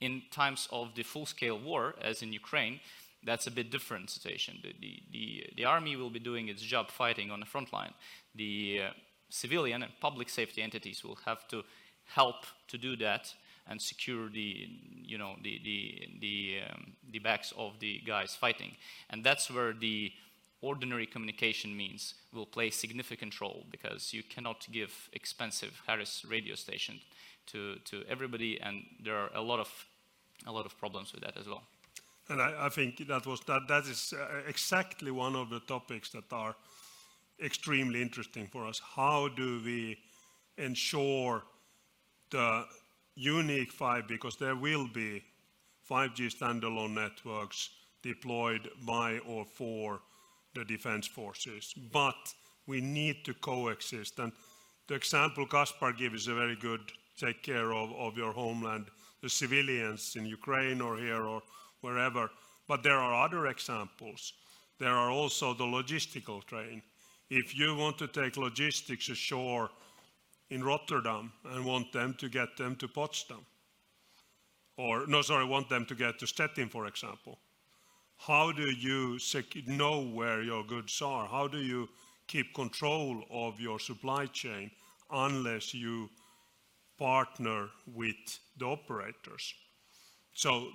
In 0.00 0.22
times 0.30 0.68
of 0.70 0.94
the 0.94 1.02
full-scale 1.02 1.58
war, 1.58 1.94
as 2.02 2.22
in 2.22 2.32
Ukraine, 2.32 2.80
that's 3.24 3.46
a 3.46 3.50
bit 3.50 3.70
different 3.70 4.10
situation. 4.10 4.58
The, 4.62 4.74
the, 4.80 5.02
the, 5.12 5.46
the, 5.56 5.64
army 5.64 5.96
will 5.96 6.10
be 6.10 6.18
doing 6.18 6.48
its 6.48 6.62
job 6.62 6.90
fighting 6.90 7.30
on 7.30 7.40
the 7.40 7.46
front 7.46 7.72
line. 7.72 7.94
The 8.34 8.82
uh, 8.84 8.90
civilian 9.30 9.82
and 9.82 9.92
public 10.00 10.28
safety 10.28 10.62
entities 10.62 11.02
will 11.02 11.18
have 11.24 11.48
to 11.48 11.62
help 12.04 12.46
to 12.68 12.78
do 12.78 12.96
that 12.96 13.32
and 13.66 13.80
secure 13.80 14.28
the, 14.28 14.68
you 15.02 15.16
know, 15.16 15.36
the, 15.42 15.60
the, 15.64 16.08
the, 16.20 16.58
um, 16.70 16.92
the 17.10 17.18
backs 17.18 17.52
of 17.56 17.80
the 17.80 18.00
guys 18.06 18.36
fighting. 18.36 18.76
And 19.10 19.24
that's 19.24 19.50
where 19.50 19.72
the 19.72 20.12
ordinary 20.60 21.06
communication 21.06 21.76
means 21.76 22.14
will 22.32 22.46
play 22.46 22.70
significant 22.70 23.40
role 23.40 23.64
because 23.70 24.12
you 24.12 24.22
cannot 24.22 24.66
give 24.70 25.08
expensive 25.12 25.82
Harris 25.86 26.24
radio 26.28 26.54
station 26.54 27.00
to, 27.46 27.76
to 27.84 28.02
everybody 28.08 28.60
and 28.60 28.82
there 29.02 29.16
are 29.16 29.30
a 29.34 29.42
lot 29.42 29.60
of, 29.60 29.70
a 30.46 30.52
lot 30.52 30.66
of 30.66 30.76
problems 30.78 31.12
with 31.12 31.22
that 31.22 31.36
as 31.38 31.46
well. 31.46 31.62
And 32.28 32.40
I, 32.40 32.66
I 32.66 32.68
think 32.68 33.06
that, 33.06 33.26
was, 33.26 33.40
that, 33.40 33.68
that 33.68 33.84
is 33.84 34.14
uh, 34.16 34.42
exactly 34.48 35.10
one 35.10 35.36
of 35.36 35.50
the 35.50 35.60
topics 35.60 36.10
that 36.10 36.32
are 36.32 36.54
extremely 37.42 38.00
interesting 38.00 38.46
for 38.46 38.66
us. 38.66 38.80
How 38.96 39.28
do 39.28 39.60
we 39.64 39.98
ensure 40.56 41.42
the 42.30 42.64
unique 43.14 43.72
5, 43.72 44.08
because 44.08 44.36
there 44.36 44.56
will 44.56 44.88
be 44.88 45.22
5G 45.88 46.34
standalone 46.34 46.94
networks 46.94 47.70
deployed 48.02 48.68
by 48.86 49.18
or 49.18 49.44
for 49.44 50.00
the 50.54 50.64
defense 50.64 51.06
forces. 51.06 51.74
But 51.92 52.34
we 52.66 52.80
need 52.80 53.24
to 53.24 53.34
coexist. 53.34 54.18
And 54.18 54.32
the 54.88 54.94
example 54.94 55.46
Kaspar 55.46 55.92
gives 55.92 56.22
is 56.22 56.28
a 56.28 56.34
very 56.34 56.56
good 56.56 56.80
take 57.18 57.42
care 57.42 57.72
of, 57.72 57.92
of 57.92 58.16
your 58.16 58.32
homeland, 58.32 58.86
the 59.22 59.28
civilians 59.28 60.16
in 60.16 60.26
Ukraine 60.26 60.80
or 60.80 60.96
here 60.96 61.22
or 61.22 61.42
wherever. 61.84 62.30
But 62.66 62.82
there 62.82 62.98
are 62.98 63.24
other 63.26 63.46
examples. 63.46 64.32
There 64.78 64.96
are 65.02 65.10
also 65.10 65.52
the 65.52 65.64
logistical 65.64 66.42
train. 66.44 66.82
If 67.28 67.56
you 67.56 67.76
want 67.76 67.98
to 67.98 68.08
take 68.08 68.36
logistics 68.38 69.10
ashore 69.10 69.70
in 70.48 70.64
Rotterdam 70.64 71.32
and 71.44 71.64
want 71.64 71.92
them 71.92 72.14
to 72.18 72.28
get 72.28 72.56
them 72.56 72.74
to 72.76 72.88
Potsdam, 72.88 73.44
or 74.76 75.06
no, 75.06 75.22
sorry, 75.22 75.44
want 75.44 75.68
them 75.68 75.84
to 75.86 75.94
get 75.94 76.18
to 76.18 76.26
Stettin, 76.26 76.68
for 76.68 76.86
example, 76.86 77.38
how 78.16 78.50
do 78.50 78.70
you 78.70 79.18
know 79.66 80.00
where 80.02 80.42
your 80.42 80.64
goods 80.64 81.02
are? 81.02 81.26
How 81.26 81.46
do 81.48 81.58
you 81.58 81.88
keep 82.26 82.54
control 82.54 83.24
of 83.30 83.60
your 83.60 83.78
supply 83.78 84.26
chain 84.26 84.70
unless 85.10 85.74
you 85.74 86.08
partner 86.98 87.68
with 87.86 88.40
the 88.56 88.66
operators? 88.66 89.54
So 90.32 90.68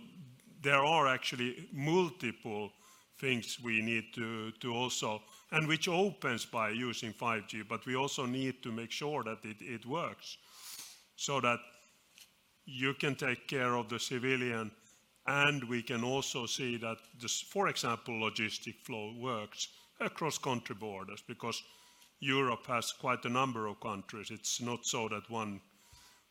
there 0.62 0.84
are 0.84 1.08
actually 1.08 1.68
multiple 1.72 2.72
things 3.20 3.58
we 3.64 3.82
need 3.82 4.06
to, 4.16 4.52
to 4.60 4.74
also, 4.74 5.22
and 5.52 5.68
which 5.68 5.88
opens 5.88 6.46
by 6.46 6.70
using 6.70 7.14
5G, 7.14 7.68
but 7.68 7.86
we 7.86 7.96
also 7.96 8.26
need 8.26 8.64
to 8.64 8.72
make 8.72 8.92
sure 8.92 9.24
that 9.24 9.40
it, 9.44 9.58
it 9.60 9.86
works 9.86 10.38
so 11.16 11.42
that 11.42 11.60
you 12.66 12.94
can 12.94 13.16
take 13.16 13.48
care 13.48 13.76
of 13.76 13.90
the 13.90 14.00
civilian 14.00 14.72
and 15.28 15.64
we 15.66 15.82
can 15.82 16.04
also 16.04 16.46
see 16.46 16.78
that, 16.78 16.98
this, 17.22 17.42
for 17.42 17.68
example, 17.68 18.14
logistic 18.16 18.76
flow 18.84 19.14
works 19.20 19.68
across 20.00 20.38
country 20.38 20.76
borders 20.76 21.22
because 21.28 21.62
Europe 22.20 22.66
has 22.68 22.92
quite 22.92 23.24
a 23.26 23.30
number 23.30 23.68
of 23.68 23.80
countries. 23.80 24.32
It's 24.32 24.62
not 24.62 24.86
so 24.86 25.08
that 25.10 25.30
one, 25.30 25.62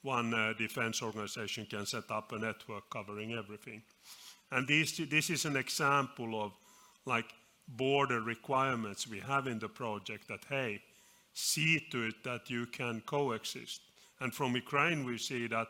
one 0.03 0.33
uh, 0.33 0.53
defense 0.57 1.03
organization 1.03 1.67
can 1.67 1.87
set 1.87 2.11
up 2.11 2.33
a 2.33 2.39
network 2.39 2.89
covering 2.91 3.33
everything. 3.33 3.83
And 4.51 4.67
this, 4.67 4.97
this 4.97 5.31
is 5.31 5.45
an 5.45 5.57
example 5.57 6.43
of 6.43 6.53
like 7.05 7.33
border 7.67 8.21
requirements 8.21 9.07
we 9.09 9.21
have 9.21 9.47
in 9.47 9.59
the 9.59 9.69
project 9.69 10.29
that, 10.29 10.45
hey, 10.49 10.81
see 11.35 11.85
to 11.91 12.05
it 12.05 12.25
that 12.25 12.49
you 12.49 12.67
can 12.67 13.03
coexist. 13.05 13.81
And 14.21 14.35
from 14.35 14.55
Ukraine, 14.55 15.05
we 15.05 15.19
see 15.19 15.47
that 15.49 15.69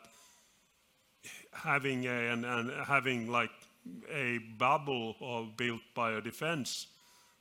having 1.51 2.05
a, 2.05 2.31
and, 2.31 2.45
and 2.45 2.71
having 2.85 3.29
like 3.29 3.51
a 4.11 4.39
bubble 4.57 5.15
of 5.21 5.57
built 5.57 5.81
by 5.93 6.13
a 6.13 6.21
defense 6.21 6.87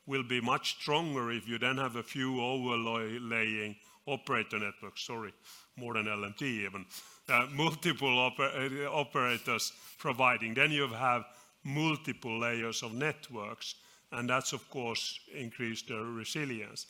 will 0.06 0.22
be 0.22 0.40
much 0.40 0.80
stronger 0.80 1.30
if 1.30 1.46
you 1.48 1.58
then 1.58 1.76
have 1.76 1.96
a 1.96 2.02
few 2.02 2.40
overlaying 2.40 3.76
operator 4.12 4.58
networks, 4.58 5.06
sorry, 5.06 5.32
more 5.76 5.94
than 5.94 6.06
LMT 6.06 6.42
even, 6.42 6.86
uh, 7.28 7.46
multiple 7.52 8.32
uh, 8.38 8.84
operators 8.90 9.72
providing. 9.98 10.54
Then 10.54 10.70
you 10.70 10.88
have 10.88 11.24
multiple 11.64 12.38
layers 12.38 12.82
of 12.82 12.94
networks, 12.94 13.74
and 14.12 14.28
that's 14.28 14.52
of 14.52 14.68
course 14.70 15.20
increased 15.34 15.88
the 15.88 15.98
resilience. 15.98 16.86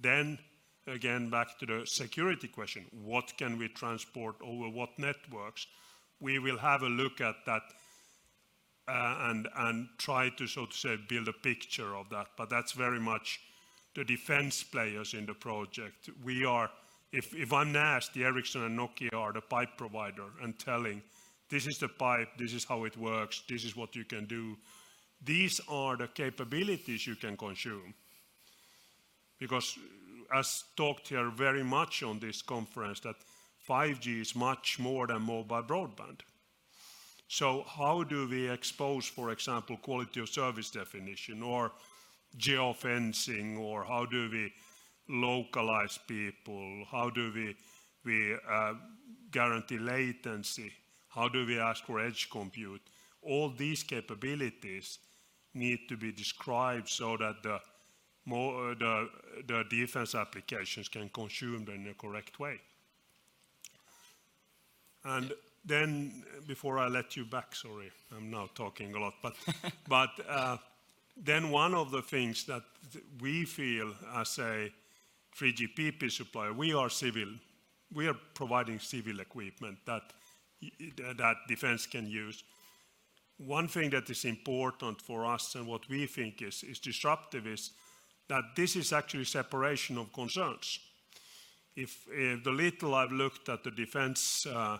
Then 0.00 0.38
again, 0.86 1.30
back 1.30 1.58
to 1.58 1.66
the 1.66 1.86
security 1.86 2.48
question, 2.48 2.86
what 2.92 3.36
can 3.36 3.58
we 3.58 3.68
transport 3.68 4.36
over 4.42 4.68
what 4.68 4.98
networks? 4.98 5.66
we 6.20 6.38
will 6.38 6.58
have 6.58 6.82
a 6.82 6.88
look 6.88 7.20
at 7.20 7.36
that 7.46 7.62
uh, 8.88 9.16
and, 9.30 9.48
and 9.56 9.88
try 9.98 10.30
to, 10.30 10.46
so 10.46 10.66
to 10.66 10.76
say, 10.76 10.96
build 11.08 11.28
a 11.28 11.32
picture 11.32 11.94
of 11.94 12.08
that. 12.10 12.28
But 12.36 12.50
that's 12.50 12.72
very 12.72 13.00
much 13.00 13.40
the 13.98 14.04
defense 14.04 14.62
players 14.62 15.12
in 15.12 15.26
the 15.26 15.34
project. 15.34 16.08
We 16.24 16.44
are, 16.44 16.70
if, 17.12 17.52
I'm 17.52 17.72
nasty, 17.72 18.22
Ericsson 18.22 18.62
and 18.62 18.78
Nokia 18.78 19.12
are 19.12 19.32
the 19.32 19.40
pipe 19.40 19.70
provider 19.76 20.26
and 20.40 20.56
telling, 20.56 21.02
this 21.50 21.66
is 21.66 21.78
the 21.78 21.88
pipe, 21.88 22.28
this 22.38 22.54
is 22.54 22.64
how 22.64 22.84
it 22.84 22.96
works, 22.96 23.42
this 23.48 23.64
is 23.64 23.74
what 23.74 23.96
you 23.96 24.04
can 24.04 24.26
do. 24.26 24.56
These 25.24 25.60
are 25.68 25.96
the 25.96 26.06
capabilities 26.06 27.08
you 27.08 27.16
can 27.16 27.36
consume. 27.36 27.92
Because 29.40 29.76
as 30.32 30.62
talked 30.76 31.08
here 31.08 31.30
very 31.30 31.64
much 31.64 32.04
on 32.04 32.20
this 32.20 32.40
conference, 32.40 33.00
that 33.00 33.16
5G 33.68 34.20
is 34.20 34.36
much 34.36 34.78
more 34.78 35.08
than 35.08 35.22
mobile 35.22 35.64
broadband. 35.64 36.20
So 37.26 37.64
how 37.66 38.04
do 38.04 38.28
we 38.28 38.48
expose, 38.48 39.06
for 39.06 39.32
example, 39.32 39.76
quality 39.76 40.20
of 40.20 40.28
service 40.28 40.70
definition 40.70 41.42
or 41.42 41.72
geofencing, 42.36 43.58
or 43.58 43.84
how 43.84 44.04
do 44.04 44.28
we 44.30 44.52
localize 45.08 45.98
people? 46.06 46.84
How 46.90 47.10
do 47.10 47.32
we, 47.34 47.56
we 48.04 48.36
uh, 48.48 48.74
guarantee 49.30 49.78
latency? 49.78 50.72
How 51.08 51.28
do 51.28 51.46
we 51.46 51.58
ask 51.58 51.84
for 51.84 52.00
edge 52.00 52.28
compute? 52.30 52.82
All 53.22 53.50
these 53.50 53.82
capabilities 53.82 54.98
need 55.54 55.88
to 55.88 55.96
be 55.96 56.12
described 56.12 56.88
so 56.88 57.16
that 57.16 57.42
the, 57.42 57.60
more, 58.24 58.72
uh, 58.72 58.74
the, 58.74 59.08
the 59.46 59.64
defense 59.70 60.14
applications 60.14 60.88
can 60.88 61.08
consume 61.08 61.64
them 61.64 61.74
in 61.76 61.84
the 61.84 61.94
correct 61.94 62.38
way. 62.38 62.60
And 65.04 65.32
then 65.64 66.24
before 66.46 66.78
I 66.78 66.88
let 66.88 67.16
you 67.16 67.24
back, 67.24 67.54
sorry, 67.54 67.90
I'm 68.14 68.30
now 68.30 68.48
talking 68.54 68.94
a 68.94 69.00
lot, 69.00 69.14
but, 69.22 69.34
but 69.88 70.10
uh, 70.28 70.56
then 71.24 71.50
one 71.50 71.74
of 71.74 71.90
the 71.90 72.02
things 72.02 72.44
that 72.44 72.62
we 73.20 73.44
feel 73.44 73.92
as 74.16 74.38
a 74.38 74.72
3GPP 75.36 76.10
supplier, 76.10 76.52
we 76.52 76.72
are 76.74 76.88
civil, 76.88 77.28
we 77.92 78.06
are 78.06 78.16
providing 78.34 78.78
civil 78.78 79.20
equipment 79.20 79.78
that, 79.86 80.02
that 81.16 81.36
defense 81.48 81.86
can 81.86 82.06
use. 82.06 82.44
One 83.38 83.68
thing 83.68 83.90
that 83.90 84.10
is 84.10 84.24
important 84.24 85.00
for 85.00 85.26
us 85.26 85.54
and 85.54 85.66
what 85.66 85.88
we 85.88 86.06
think 86.06 86.42
is, 86.42 86.64
is 86.64 86.78
disruptive 86.78 87.46
is 87.46 87.70
that 88.28 88.44
this 88.56 88.76
is 88.76 88.92
actually 88.92 89.24
separation 89.24 89.96
of 89.98 90.12
concerns. 90.12 90.80
If, 91.76 92.06
if 92.10 92.42
the 92.42 92.50
little 92.50 92.94
I've 92.94 93.12
looked 93.12 93.48
at 93.48 93.62
the 93.62 93.70
defense 93.70 94.46
uh, 94.46 94.78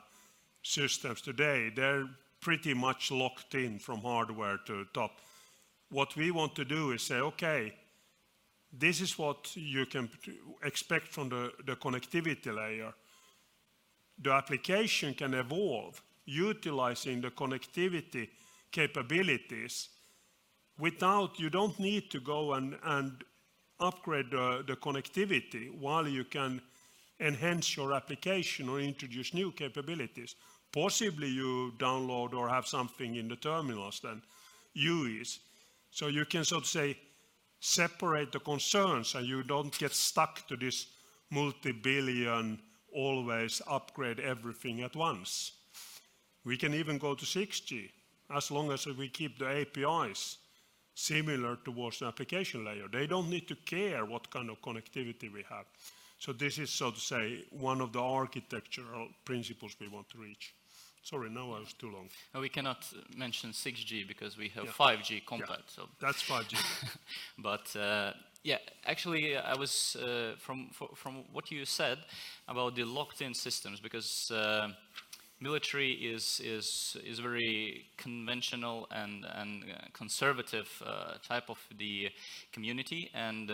systems 0.62 1.21
today, 1.21 1.71
they're 1.75 2.09
pretty 2.40 2.75
much 2.75 3.11
locked 3.11 3.54
in 3.54 3.78
from 3.78 4.00
hardware 4.00 4.59
to 4.66 4.85
top. 4.92 5.12
What 5.90 6.16
we 6.16 6.30
want 6.30 6.54
to 6.57 6.64
do 6.64 6.92
is 6.92 7.02
say, 7.02 7.16
okay, 7.16 7.75
this 8.73 9.00
is 9.00 9.18
what 9.18 9.57
you 9.57 9.87
can 9.87 10.11
expect 10.62 11.09
from 11.09 11.30
the, 11.30 11.52
connectivity 11.76 12.54
layer. 12.54 12.92
The 14.23 14.33
application 14.33 15.14
can 15.14 15.35
evolve 15.35 16.02
utilizing 16.26 17.23
the 17.23 17.30
connectivity 17.30 18.28
capabilities 18.71 19.88
without, 20.78 21.38
you 21.38 21.50
don't 21.50 21.78
need 21.78 22.11
to 22.11 22.21
go 22.21 22.52
and, 22.54 22.75
upgrade 23.80 24.30
the, 24.33 24.76
connectivity 24.83 25.71
while 25.78 26.07
you 26.07 26.25
can 26.25 26.61
enhance 27.21 27.76
your 27.76 27.95
application 27.95 28.68
or 28.68 28.80
introduce 28.80 29.33
new 29.33 29.52
capabilities. 29.52 30.35
Possibly 30.73 31.28
you 31.28 31.73
download 31.78 32.35
or 32.35 32.49
have 32.49 32.66
something 32.66 33.14
in 33.14 33.28
the 33.28 33.37
terminals 33.37 34.00
then, 34.02 34.21
UEs. 34.76 35.38
So 35.90 36.09
you 36.09 36.25
can 36.25 36.45
sort 36.45 36.62
of 36.62 36.68
say, 36.68 36.97
separate 37.61 38.33
the 38.33 38.40
concerns 38.40 39.14
and 39.14 39.26
you 39.26 39.42
don't 39.42 39.76
get 39.78 39.92
stuck 39.92 40.47
to 40.49 40.57
this 40.57 40.87
multi-billion 41.30 42.61
always 42.95 43.61
upgrade 43.66 44.21
everything 44.21 44.83
at 44.83 44.97
once. 44.97 45.52
We 46.45 46.57
can 46.57 46.73
even 46.75 46.99
go 46.99 47.14
to 47.14 47.25
6G 47.25 47.90
as 48.35 48.50
long 48.50 48.73
as 48.73 48.87
we 48.87 49.09
keep 49.09 49.38
the 49.38 49.47
APIs 49.47 50.38
similar 50.95 51.57
towards 51.64 51.99
the 51.99 52.07
application 52.07 52.64
layer. 52.64 52.88
They 52.90 53.07
don't 53.07 53.30
need 53.30 53.49
to 53.49 53.57
care 53.57 54.04
what 54.04 54.30
kind 54.30 54.50
of 54.50 54.61
connectivity 54.62 55.33
we 55.33 55.45
have. 55.49 55.66
So 56.18 56.33
this 56.33 56.59
is, 56.59 56.71
so 56.71 56.90
to 56.90 57.00
say, 57.00 57.45
one 57.50 57.80
of 57.80 57.92
the 57.92 58.00
architectural 58.00 59.09
principles 59.25 59.76
we 59.80 59.88
want 59.88 60.09
to 60.11 60.18
reach. 60.18 60.54
Sorry, 61.08 61.30
now 61.30 61.54
I 61.54 61.60
was 61.60 61.72
too 61.72 61.90
long. 61.90 62.10
No, 62.34 62.40
we 62.40 62.50
cannot 62.50 62.84
mention 63.16 63.50
6G 63.52 64.06
because 64.06 64.36
we 64.36 64.48
have 64.50 64.64
Yeah. 64.64 64.72
5G 64.72 65.24
COMPAD. 65.24 65.48
Yeah, 65.48 65.74
So, 65.76 65.88
That's 65.98 66.22
5G. 66.22 66.54
but 67.38 67.74
uh, 67.76 68.12
yeah, 68.44 68.58
actually, 68.84 69.34
I 69.34 69.54
was 69.56 69.96
uh, 69.96 70.36
from 70.38 70.68
fro- 70.70 70.94
from 70.94 71.24
what 71.32 71.50
you 71.50 71.64
said 71.64 71.98
about 72.46 72.74
the 72.74 72.84
locked-in 72.84 73.32
systems 73.34 73.80
because 73.80 74.30
uh, 74.30 74.68
military 75.40 75.92
is 75.92 76.40
is 76.40 76.96
is 77.04 77.20
very 77.20 77.86
conventional 77.96 78.86
and 78.90 79.24
and 79.24 79.64
uh, 79.64 79.88
conservative 79.94 80.68
uh, 80.84 81.14
type 81.26 81.48
of 81.48 81.58
the 81.78 82.10
community 82.52 83.10
and. 83.14 83.50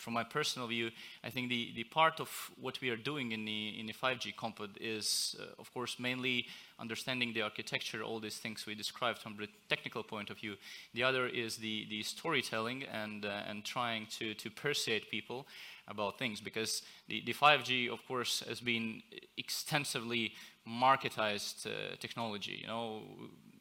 From 0.00 0.14
my 0.14 0.24
personal 0.24 0.66
view, 0.66 0.90
I 1.22 1.28
think 1.28 1.50
the, 1.50 1.72
the 1.76 1.84
part 1.84 2.20
of 2.20 2.50
what 2.58 2.80
we 2.80 2.88
are 2.88 2.96
doing 2.96 3.32
in 3.32 3.44
the, 3.44 3.78
in 3.78 3.86
the 3.86 3.92
5G 3.92 4.34
COMPAD 4.34 4.78
is, 4.80 5.36
uh, 5.38 5.44
of 5.58 5.72
course, 5.74 5.98
mainly 5.98 6.46
understanding 6.78 7.34
the 7.34 7.42
architecture, 7.42 8.02
all 8.02 8.18
these 8.18 8.38
things 8.38 8.64
we 8.66 8.74
described 8.74 9.18
from 9.18 9.36
the 9.36 9.46
technical 9.68 10.02
point 10.02 10.30
of 10.30 10.38
view. 10.38 10.56
The 10.94 11.02
other 11.02 11.26
is 11.26 11.56
the, 11.56 11.86
the 11.90 12.02
storytelling 12.02 12.84
and, 12.84 13.26
uh, 13.26 13.42
and 13.46 13.62
trying 13.62 14.06
to, 14.18 14.32
to 14.32 14.50
persuade 14.50 15.10
people 15.10 15.46
about 15.86 16.18
things 16.18 16.40
because 16.40 16.82
the, 17.08 17.22
the 17.26 17.34
5G, 17.34 17.92
of 17.92 18.06
course, 18.06 18.42
has 18.48 18.60
been 18.60 19.02
extensively 19.36 20.32
marketized 20.66 21.66
uh, 21.66 21.96
technology. 21.98 22.58
You 22.62 22.68
know, 22.68 23.02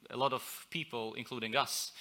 a 0.10 0.18
lot 0.18 0.34
of 0.34 0.68
people, 0.70 1.14
including 1.16 1.56
us, 1.56 1.92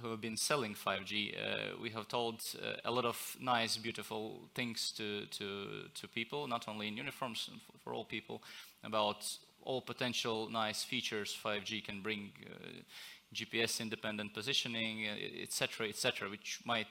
who 0.00 0.10
have 0.10 0.20
been 0.20 0.36
selling 0.36 0.74
5G, 0.74 1.34
uh, 1.34 1.76
we 1.80 1.90
have 1.90 2.08
told 2.08 2.42
uh, 2.62 2.76
a 2.84 2.90
lot 2.90 3.04
of 3.04 3.36
nice, 3.40 3.76
beautiful 3.76 4.48
things 4.54 4.92
to, 4.96 5.26
to, 5.26 5.88
to 5.94 6.08
people, 6.08 6.46
not 6.46 6.68
only 6.68 6.88
in 6.88 6.96
uniforms 6.96 7.50
f- 7.52 7.80
for 7.82 7.92
all 7.92 8.04
people, 8.04 8.42
about 8.84 9.26
all 9.62 9.80
potential 9.80 10.48
nice 10.50 10.84
features 10.84 11.36
5G 11.44 11.84
can 11.84 12.00
bring, 12.00 12.32
uh, 12.46 12.82
GPS 13.34 13.80
independent 13.80 14.34
positioning, 14.34 15.06
etc., 15.42 15.88
etc., 15.88 16.28
which 16.28 16.60
might 16.64 16.88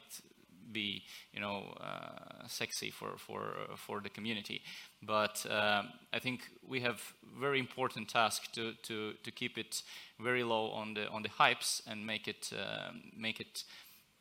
be, 0.71 1.03
you 1.33 1.39
know, 1.39 1.75
uh, 1.81 2.47
sexy 2.47 2.91
for 2.91 3.17
for 3.17 3.53
for 3.75 4.01
the 4.01 4.09
community. 4.09 4.61
But 5.01 5.45
um, 5.49 5.89
I 6.13 6.19
think 6.19 6.41
we 6.67 6.81
have 6.81 7.01
very 7.39 7.59
important 7.59 8.09
task 8.09 8.51
to 8.53 8.73
to 8.83 9.13
to 9.23 9.31
keep 9.31 9.57
it 9.57 9.83
very 10.19 10.43
low 10.43 10.71
on 10.71 10.93
the 10.93 11.07
on 11.09 11.23
the 11.23 11.29
hypes 11.29 11.81
and 11.87 12.05
make 12.05 12.27
it 12.27 12.51
um, 12.53 13.01
make 13.17 13.39
it 13.39 13.63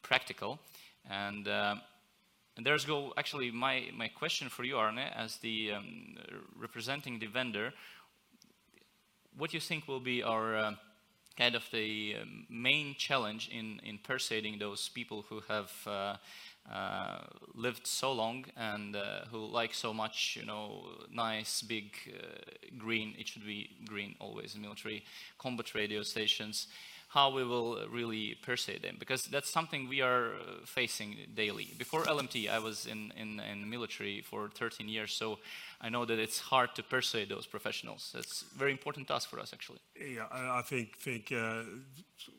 practical. 0.03 0.59
And 1.11 1.49
and 2.59 2.67
there's 2.67 2.85
go 2.85 3.13
actually 3.17 3.51
my 3.53 3.89
my 3.95 4.09
question 4.09 4.49
for 4.49 4.65
you, 4.65 4.77
Aarne, 4.77 4.99
as 4.99 5.37
the 5.37 5.73
um, 5.73 6.17
representing 6.57 7.21
the 7.21 7.27
vendor. 7.27 7.73
What 9.37 9.51
do 9.51 9.57
you 9.57 9.61
think 9.61 9.87
will 9.87 10.01
be 10.01 10.25
our 10.25 10.57
uh, 10.57 10.75
kind 11.39 11.55
of 11.55 11.65
the 11.71 12.17
um, 12.21 12.47
main 12.51 12.97
challenge 12.99 13.49
in, 13.53 13.81
in 13.85 13.99
persuading 13.99 14.59
those 14.59 14.89
people 14.89 15.25
who 15.29 15.41
have 15.47 15.73
uh, 15.87 16.17
uh, 16.71 17.21
lived 17.55 17.87
so 17.87 18.13
long 18.13 18.45
and 18.57 18.97
uh, 18.97 19.21
who 19.31 19.39
like 19.47 19.73
so 19.73 19.95
much, 19.95 20.37
you 20.39 20.45
know, 20.45 20.85
nice, 21.13 21.63
big, 21.63 21.97
uh, 22.09 22.41
green, 22.77 23.15
it 23.17 23.29
should 23.29 23.47
be 23.47 23.71
green 23.87 24.17
always 24.19 24.57
military, 24.57 25.05
combat 25.39 25.75
radio 25.75 26.03
stations, 26.03 26.67
how 27.09 27.31
we 27.31 27.43
will 27.43 27.87
really 27.91 28.37
persuade 28.43 28.83
them. 28.83 28.97
Because 28.99 29.25
that's 29.25 29.51
something 29.51 29.89
we 29.89 30.03
are 30.03 30.27
uh, 30.35 30.67
facing 30.67 31.17
daily. 31.35 31.69
Before 31.79 32.05
LMT, 32.05 32.51
I 32.51 32.59
was 32.59 32.87
in, 32.87 33.13
in, 33.17 33.41
in 33.41 33.69
military 33.69 34.21
for 34.21 34.51
13 34.55 34.89
years, 34.89 35.13
so 35.13 35.39
I 35.81 35.89
know 35.89 36.05
that 36.05 36.19
it's 36.19 36.39
hard 36.39 36.75
to 36.75 36.83
persuade 36.83 37.31
those 37.31 37.47
professionals. 37.47 38.11
That's 38.15 38.45
very 38.57 38.73
important 38.73 39.09
task 39.09 39.31
for 39.31 39.41
us, 39.41 39.53
actually. 39.53 39.79
Yeah, 39.99 40.27
I 40.31 40.59
I 40.59 40.63
think, 40.63 40.99
think 40.99 41.33
uh, 41.33 41.63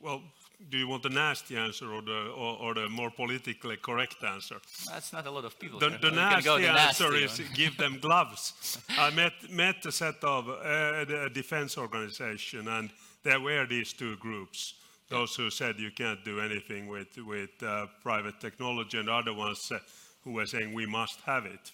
well, 0.02 0.22
do 0.68 0.78
you 0.78 0.88
want 0.88 1.04
the 1.04 1.10
nasty 1.10 1.56
answer 1.56 1.92
or 1.92 2.02
the, 2.02 2.32
or, 2.36 2.58
or 2.58 2.74
the 2.74 2.90
more 2.90 3.10
politically 3.10 3.78
correct 3.78 4.24
answer? 4.24 4.58
That's 4.92 5.14
not 5.14 5.26
a 5.26 5.32
lot 5.32 5.46
of 5.46 5.58
people. 5.58 5.80
The, 5.80 5.90
the 5.90 5.96
We 5.96 6.18
can 6.18 6.44
go 6.44 6.58
nasty 6.58 6.64
the 6.64 6.70
answer 6.70 7.12
nasty 7.12 7.44
is 7.44 7.50
give 7.54 7.78
them 7.78 8.00
gloves. 8.02 8.78
I 8.98 9.10
met, 9.12 9.34
met 9.50 9.86
a 9.86 9.92
set 9.92 10.22
of 10.24 10.50
uh, 10.50 11.06
the 11.06 11.30
defense 11.34 11.78
organization 11.78 12.68
and 12.68 12.90
there 13.24 13.40
were 13.40 13.66
these 13.66 13.94
two 13.94 14.18
groups. 14.18 14.74
Those 15.10 15.36
who 15.36 15.50
said 15.50 15.80
you 15.80 15.92
can't 15.92 16.24
do 16.24 16.40
anything 16.40 16.88
with, 16.88 17.18
with 17.18 17.52
uh, 17.64 17.88
private 18.04 18.40
technology 18.40 19.00
and 19.00 19.10
other 19.10 19.34
ones 19.34 19.72
uh, 19.74 19.80
who 20.24 20.34
were 20.34 20.46
saying 20.46 20.74
we 20.74 20.86
must 20.86 21.20
have 21.22 21.46
it. 21.46 21.72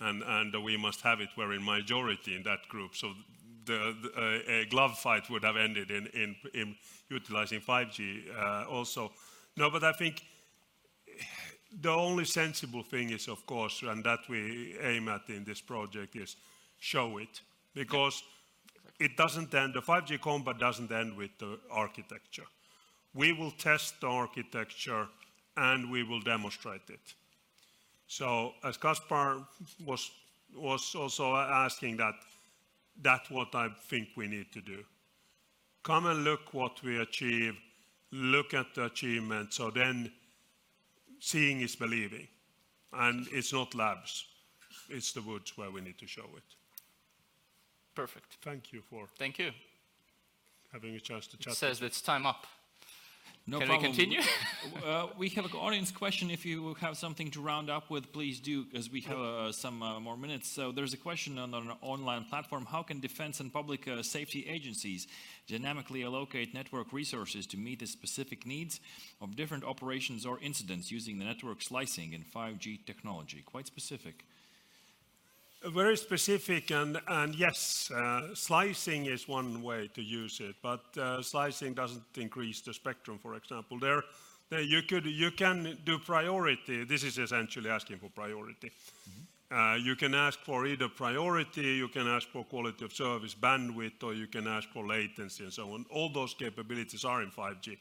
And, 0.00 0.22
and 0.22 0.62
we 0.62 0.76
must 0.76 1.00
have 1.00 1.20
it 1.20 1.30
were 1.36 1.52
in 1.52 1.64
majority 1.64 2.36
in 2.36 2.44
that 2.44 2.68
group. 2.68 2.94
So 2.94 3.14
the, 3.68 3.94
the, 4.02 4.10
uh, 4.16 4.52
a 4.62 4.66
glove 4.66 4.98
fight 4.98 5.30
would 5.30 5.44
have 5.44 5.56
ended 5.56 5.90
in, 5.90 6.06
in, 6.08 6.34
in 6.54 6.76
utilizing 7.08 7.60
5G 7.60 8.24
uh, 8.36 8.64
also. 8.68 9.12
No, 9.56 9.70
but 9.70 9.84
I 9.84 9.92
think 9.92 10.22
the 11.80 11.90
only 11.90 12.24
sensible 12.24 12.82
thing 12.82 13.10
is, 13.10 13.28
of 13.28 13.46
course, 13.46 13.82
and 13.82 14.02
that 14.04 14.20
we 14.28 14.76
aim 14.82 15.08
at 15.08 15.28
in 15.28 15.44
this 15.44 15.60
project 15.60 16.16
is 16.16 16.36
show 16.78 17.18
it. 17.18 17.40
Because 17.74 18.22
it 18.98 19.16
doesn't 19.16 19.54
end, 19.54 19.74
the 19.74 19.82
5G 19.82 20.18
COMPAD 20.18 20.58
doesn't 20.58 20.90
end 20.90 21.16
with 21.16 21.30
the 21.38 21.58
architecture. 21.70 22.46
We 23.14 23.32
will 23.32 23.52
test 23.52 24.00
the 24.00 24.08
architecture 24.08 25.06
and 25.56 25.90
we 25.90 26.02
will 26.02 26.20
demonstrate 26.20 26.88
it. 26.88 27.14
So 28.06 28.54
as 28.64 28.76
Kaspar 28.76 29.44
was, 29.84 30.10
was 30.56 30.94
also 30.94 31.36
asking 31.36 31.98
that, 31.98 32.14
that's 33.02 33.30
what 33.30 33.54
I 33.54 33.68
think 33.88 34.08
we 34.16 34.26
need 34.26 34.52
to 34.52 34.60
do. 34.60 34.84
Come 35.82 36.06
and 36.06 36.24
look 36.24 36.52
what 36.52 36.82
we 36.82 36.98
achieve, 37.00 37.54
look 38.12 38.54
at 38.54 38.74
the 38.74 38.86
achievement, 38.86 39.52
so 39.54 39.70
then 39.70 40.10
seeing 41.20 41.60
is 41.60 41.76
believing. 41.76 42.26
And 42.92 43.26
it's 43.32 43.52
not 43.52 43.74
labs, 43.74 44.24
it's 44.88 45.12
the 45.12 45.22
woods 45.22 45.56
where 45.56 45.70
we 45.70 45.80
need 45.80 45.98
to 45.98 46.06
show 46.06 46.24
it. 46.36 46.42
Perfect. 47.94 48.36
Thank 48.42 48.72
you 48.72 48.80
for 48.80 49.06
Thank 49.18 49.38
you. 49.38 49.50
having 50.72 50.94
a 50.94 51.00
chance 51.00 51.26
to 51.28 51.36
It 51.36 51.40
chat. 51.40 51.54
says 51.54 51.82
it's 51.82 52.00
time 52.00 52.26
up. 52.26 52.46
No 53.48 53.60
Can 53.60 53.68
problem. 53.68 53.92
we 53.92 53.96
continue? 53.96 54.20
uh, 54.86 55.06
we 55.16 55.30
have 55.30 55.46
an 55.46 55.52
audience 55.52 55.90
question. 55.90 56.30
If 56.30 56.44
you 56.44 56.74
have 56.82 56.98
something 56.98 57.30
to 57.30 57.40
round 57.40 57.70
up 57.70 57.88
with, 57.88 58.12
please 58.12 58.40
do, 58.40 58.64
because 58.64 58.90
we 58.92 59.00
have 59.00 59.18
uh, 59.18 59.52
some 59.52 59.82
uh, 59.82 59.98
more 59.98 60.18
minutes. 60.18 60.50
So 60.50 60.70
there's 60.70 60.92
a 60.92 60.98
question 60.98 61.38
on 61.38 61.54
an 61.54 61.72
online 61.80 62.24
platform. 62.24 62.66
How 62.66 62.82
can 62.82 63.00
defense 63.00 63.40
and 63.40 63.50
public 63.50 63.88
uh, 63.88 64.02
safety 64.02 64.46
agencies 64.46 65.06
dynamically 65.46 66.04
allocate 66.04 66.52
network 66.52 66.92
resources 66.92 67.46
to 67.46 67.56
meet 67.56 67.78
the 67.78 67.86
specific 67.86 68.44
needs 68.44 68.80
of 69.22 69.34
different 69.34 69.64
operations 69.64 70.26
or 70.26 70.38
incidents 70.40 70.90
using 70.90 71.18
the 71.18 71.24
network 71.24 71.62
slicing 71.62 72.12
and 72.12 72.30
5G 72.30 72.84
technology? 72.84 73.42
Quite 73.46 73.66
specific. 73.66 74.26
Very 75.64 75.96
specific, 75.96 76.70
and, 76.70 77.00
and 77.08 77.34
yes, 77.34 77.90
uh, 77.90 78.32
slicing 78.32 79.06
is 79.06 79.26
one 79.26 79.60
way 79.60 79.90
to 79.92 80.00
use 80.00 80.38
it, 80.38 80.54
but 80.62 80.84
uh, 80.96 81.20
slicing 81.20 81.74
doesn't 81.74 82.16
increase 82.16 82.60
the 82.60 82.72
spectrum, 82.72 83.18
for 83.20 83.34
example. 83.34 83.76
There, 83.76 84.02
there 84.50 84.60
you, 84.60 84.82
could, 84.82 85.04
you 85.04 85.32
can 85.32 85.76
do 85.84 85.98
priority. 85.98 86.84
This 86.84 87.02
is 87.02 87.18
essentially 87.18 87.70
asking 87.70 87.98
for 87.98 88.08
priority. 88.08 88.70
Uh, 89.50 89.76
you 89.82 89.96
can 89.96 90.14
ask 90.14 90.38
for 90.40 90.64
either 90.64 90.88
priority, 90.88 91.62
you 91.62 91.88
can 91.88 92.06
ask 92.06 92.28
for 92.28 92.44
quality 92.44 92.84
of 92.84 92.92
service, 92.92 93.34
bandwidth, 93.34 94.04
or 94.04 94.14
you 94.14 94.28
can 94.28 94.46
ask 94.46 94.68
for 94.68 94.86
latency 94.86 95.42
and 95.42 95.52
so 95.52 95.72
on. 95.72 95.84
All 95.90 96.12
those 96.12 96.34
capabilities 96.34 97.04
are 97.04 97.22
in 97.22 97.30
5G. 97.30 97.78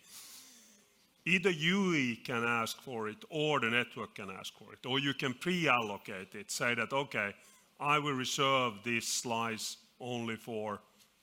Either 1.25 1.51
UE 1.51 2.15
can 2.23 2.43
ask 2.43 2.81
for 2.81 3.09
it 3.09 3.17
or 3.29 3.59
the 3.59 3.69
network 3.69 4.15
can 4.15 4.31
ask 4.31 4.53
for 4.57 4.73
it, 4.73 4.83
or 4.87 4.97
you 4.97 5.13
can 5.13 5.33
pre-allocate 5.33 6.33
it, 6.33 6.49
say 6.49 6.73
that, 6.73 6.91
okay, 6.91 7.33
I 7.79 7.99
will 7.99 8.13
reserve 8.13 8.73
this 8.83 9.07
slice 9.07 9.77
only 9.99 10.35
for 10.35 10.79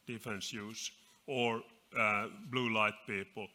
defense 0.07 0.53
use 0.53 0.90
or 1.27 1.62
uh, 1.99 2.27
blue 2.51 2.73
light 2.73 2.95
people. 3.07 3.49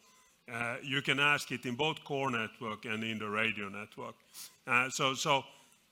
Uh, 0.51 0.77
you 0.83 1.01
can 1.01 1.19
ask 1.19 1.51
it 1.51 1.65
in 1.65 1.75
both 1.75 2.03
core 2.03 2.31
network 2.31 2.85
and 2.85 3.03
in 3.03 3.19
the 3.19 3.29
radio 3.29 3.69
network. 3.69 4.15
Uh, 4.65 4.89
so, 4.89 5.13
so 5.13 5.43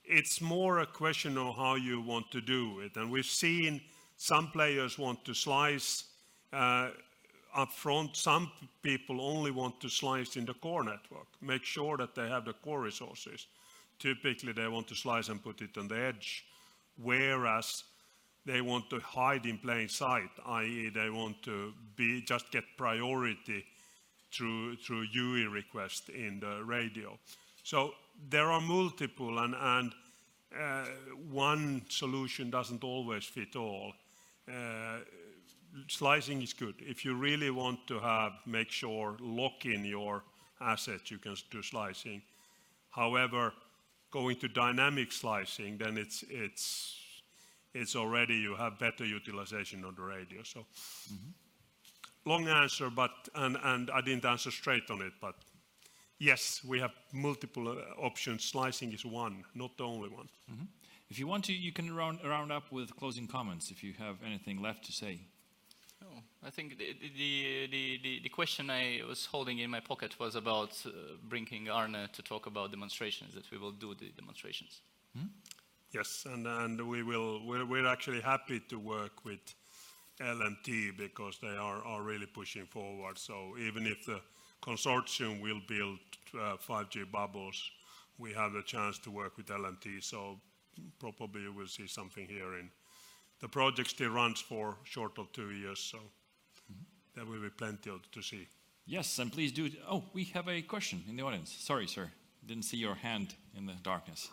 it's 0.03 0.41
more 0.41 0.79
a 0.79 0.85
question 0.85 1.37
of 1.37 1.55
how 1.55 1.75
you 1.75 2.01
want 2.01 2.31
to 2.31 2.41
do 2.41 2.79
it. 2.79 2.95
And 2.95 3.11
we've 3.11 3.25
seen 3.25 3.81
some 4.15 4.49
players 4.51 4.97
want 4.97 5.23
to 5.25 5.33
slice 5.33 6.05
uh, 6.51 6.89
up 7.55 7.71
front. 7.71 8.15
Some 8.15 8.51
people 8.81 9.21
only 9.21 9.51
want 9.51 9.79
to 9.81 9.89
slice 9.89 10.37
in 10.37 10.45
the 10.45 10.55
core 10.55 10.83
network, 10.83 11.27
make 11.41 11.63
sure 11.63 11.97
that 11.97 12.15
they 12.15 12.27
have 12.27 12.45
the 12.45 12.53
core 12.53 12.81
resources. 12.81 13.47
Typically, 13.99 14.53
they 14.53 14.67
want 14.67 14.87
to 14.87 14.95
slice 14.95 15.29
and 15.29 15.43
put 15.43 15.61
it 15.61 15.77
on 15.77 15.87
the 15.87 15.97
edge 15.97 16.45
whereas 17.01 17.83
they 18.45 18.61
want 18.61 18.89
to 18.89 18.99
hide 18.99 19.45
in 19.45 19.57
plain 19.57 19.89
sight, 19.89 20.29
i.e., 20.45 20.89
they 20.89 21.09
want 21.09 21.43
to 21.43 21.73
be 21.95 22.21
just 22.21 22.51
get 22.51 22.63
priority 22.77 23.65
through 24.31 24.75
through 24.77 25.05
UE 25.11 25.49
request 25.49 26.09
in 26.09 26.39
the 26.39 26.63
radio. 26.63 27.17
So 27.63 27.93
there 28.29 28.51
are 28.51 28.61
multiple, 28.61 29.39
and 29.39 29.55
and 29.59 29.93
uh, 30.57 30.85
one 31.29 31.81
solution 31.89 32.49
doesn't 32.49 32.83
always 32.83 33.25
fit 33.25 33.55
all. 33.55 33.93
Uh, 34.47 34.99
slicing 35.87 36.41
is 36.41 36.53
good 36.53 36.75
if 36.79 37.03
you 37.03 37.15
really 37.15 37.51
want 37.51 37.85
to 37.87 37.99
have 37.99 38.31
make 38.45 38.71
sure 38.71 39.17
lock 39.19 39.65
in 39.65 39.85
your 39.85 40.23
assets. 40.61 41.11
You 41.11 41.17
can 41.17 41.35
do 41.51 41.61
slicing. 41.61 42.21
However, 42.89 43.53
going 44.11 44.37
to 44.37 44.47
dynamic 44.47 45.11
slicing, 45.11 45.77
then 45.77 45.97
it's, 45.97 46.23
it's, 46.29 46.95
it's 47.73 47.95
already 47.95 48.35
you 48.35 48.55
have 48.55 48.79
better 48.79 49.05
utilization 49.05 49.83
on 49.85 49.95
the 49.95 50.01
radio. 50.01 50.43
So 50.43 50.65
long 52.25 52.47
answer, 52.47 52.89
but, 52.89 53.11
and, 53.35 53.57
and 53.63 53.91
I 53.91 54.01
didn't 54.01 54.25
answer 54.25 54.51
straight 54.51 54.89
on 54.89 55.01
it, 55.01 55.13
but 55.21 55.35
yes, 56.19 56.61
we 56.65 56.79
have 56.79 56.91
multiple 57.13 57.69
uh, 57.69 58.01
options. 58.01 58.43
Slicing 58.43 58.93
is 58.93 59.05
one, 59.05 59.43
not 59.55 59.77
the 59.77 59.83
only 59.83 60.09
one. 60.09 60.27
If 61.09 61.19
you 61.19 61.27
want 61.27 61.45
to, 61.45 61.53
you 61.53 61.71
can 61.71 61.93
round, 61.95 62.19
round 62.25 62.51
up 62.51 62.71
with 62.71 62.95
closing 62.95 63.27
comments 63.27 63.71
if 63.71 63.83
you 63.83 63.93
have 63.99 64.17
anything 64.25 64.61
left 64.61 64.85
to 64.85 64.91
say. 64.91 65.21
I 66.45 66.49
think 66.49 66.77
the, 66.77 66.95
the, 67.17 67.67
the, 67.67 67.99
the, 68.03 68.19
the 68.23 68.29
question 68.29 68.69
I 68.69 69.01
was 69.07 69.25
holding 69.25 69.59
in 69.59 69.69
my 69.69 69.79
pocket 69.79 70.19
was 70.19 70.35
about 70.35 70.71
uh, 70.85 70.89
bringing 71.27 71.67
Aarne 71.67 72.07
to 72.13 72.21
talk 72.21 72.45
about 72.45 72.71
demonstrations, 72.71 73.33
that 73.33 73.49
we 73.51 73.57
will 73.57 73.71
do 73.71 73.95
the 73.95 74.09
demonstrations. 74.17 74.81
Yes, 75.91 76.25
and, 76.31 76.45
and 76.45 76.87
we 76.87 77.01
will, 77.01 77.45
we're, 77.45 77.65
we're 77.65 77.87
actually 77.87 78.21
happy 78.21 78.61
to 78.69 78.77
work 78.77 79.25
with 79.25 79.39
LMT 80.21 80.97
because 80.97 81.39
they 81.41 81.55
are, 81.55 81.83
are 81.83 82.03
really 82.03 82.27
pushing 82.27 82.65
forward. 82.65 83.17
So 83.17 83.55
even 83.59 83.87
if 83.87 84.05
the 84.05 84.21
consortium 84.61 85.41
will 85.41 85.61
build 85.67 85.99
uh, 86.35 86.57
5G 86.57 87.11
bubbles, 87.11 87.71
we 88.19 88.31
have 88.33 88.53
the 88.53 88.61
chance 88.61 88.99
to 88.99 89.11
work 89.11 89.37
with 89.37 89.47
LMT. 89.47 90.03
So 90.03 90.39
probably 90.99 91.49
we'll 91.49 91.67
see 91.67 91.87
something 91.87 92.27
here 92.27 92.59
in 92.59 92.69
the 93.39 93.47
project 93.47 93.89
still 93.89 94.09
runs 94.09 94.41
for 94.41 94.77
short 94.83 95.17
of 95.19 95.31
two 95.31 95.51
years, 95.51 95.79
so 95.79 95.99
there 97.17 97.25
will 97.25 97.41
be 97.41 97.49
plenty 97.49 97.89
of, 97.89 98.09
to 98.11 98.21
see. 98.21 98.47
Yes, 98.85 99.17
and 99.17 99.33
please 99.33 99.51
do. 99.51 99.69
Oh, 99.89 100.03
we 100.13 100.25
have 100.35 100.47
a 100.47 100.61
question 100.61 101.03
in 101.09 101.17
the 101.17 101.23
audience. 101.23 101.55
Sorry, 101.59 101.87
sir. 101.87 102.11
Didn't 102.45 102.65
see 102.65 102.77
your 102.77 102.95
hand 102.95 103.33
in 103.57 103.65
the 103.65 103.73
darkness. 103.83 104.29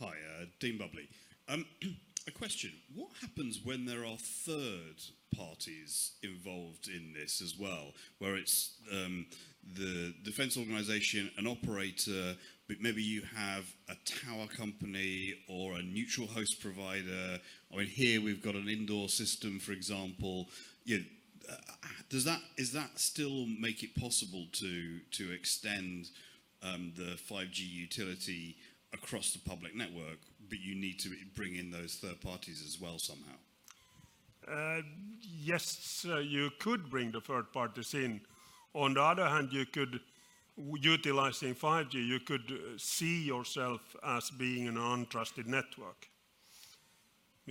Hi, 0.00 0.08
uh, 0.08 0.46
Dean 0.58 0.76
Bubley. 0.76 1.08
Um, 1.48 1.64
a 2.26 2.30
question. 2.32 2.72
What 2.94 3.10
happens 3.20 3.60
when 3.62 3.86
there 3.86 4.04
are 4.04 4.16
third 4.16 5.00
parties 5.36 6.12
involved 6.24 6.88
in 6.88 7.14
this 7.14 7.40
as 7.40 7.56
well, 7.56 7.92
where 8.18 8.34
it's 8.34 8.72
um, 8.92 9.26
the 9.76 10.12
defense 10.24 10.56
organization, 10.56 11.30
an 11.38 11.46
operator, 11.46 12.34
but 12.66 12.80
maybe 12.80 13.02
you 13.02 13.22
have 13.36 13.64
a 13.88 13.94
tower 14.04 14.46
company 14.48 15.34
or 15.48 15.74
a 15.74 15.82
neutral 15.82 16.26
host 16.26 16.60
provider? 16.60 17.38
I 17.72 17.76
mean, 17.76 17.86
here 17.86 18.20
we've 18.20 18.42
got 18.42 18.56
an 18.56 18.68
indoor 18.68 19.08
system, 19.08 19.60
for 19.60 19.72
example. 19.72 20.48
You 20.84 20.98
know, 20.98 21.04
does 22.08 22.24
that 22.24 22.40
is 22.56 22.72
that 22.72 22.98
still 22.98 23.46
make 23.46 23.82
it 23.82 23.94
possible 23.94 24.46
to 24.52 24.98
to 25.12 25.32
extend 25.32 26.10
um, 26.62 26.92
the 26.96 27.16
5G 27.16 27.60
utility 27.60 28.56
across 28.92 29.32
the 29.32 29.38
public 29.38 29.74
network, 29.74 30.18
but 30.48 30.58
you 30.60 30.74
need 30.74 30.98
to 31.00 31.10
bring 31.34 31.56
in 31.56 31.70
those 31.70 31.94
third 31.94 32.20
parties 32.20 32.62
as 32.66 32.80
well 32.80 32.98
somehow? 32.98 33.36
Uh, 34.46 34.82
yes, 35.22 36.04
uh, 36.08 36.18
you 36.18 36.50
could 36.58 36.90
bring 36.90 37.12
the 37.12 37.20
third 37.20 37.52
parties 37.52 37.94
in. 37.94 38.20
On 38.74 38.94
the 38.94 39.02
other 39.02 39.28
hand, 39.28 39.52
you 39.52 39.66
could, 39.66 40.00
utilizing 40.56 41.54
5G, 41.54 41.94
you 41.94 42.20
could 42.20 42.50
uh, 42.50 42.76
see 42.76 43.22
yourself 43.22 43.96
as 44.04 44.30
being 44.30 44.66
an 44.66 44.76
untrusted 44.76 45.46
network. 45.46 46.09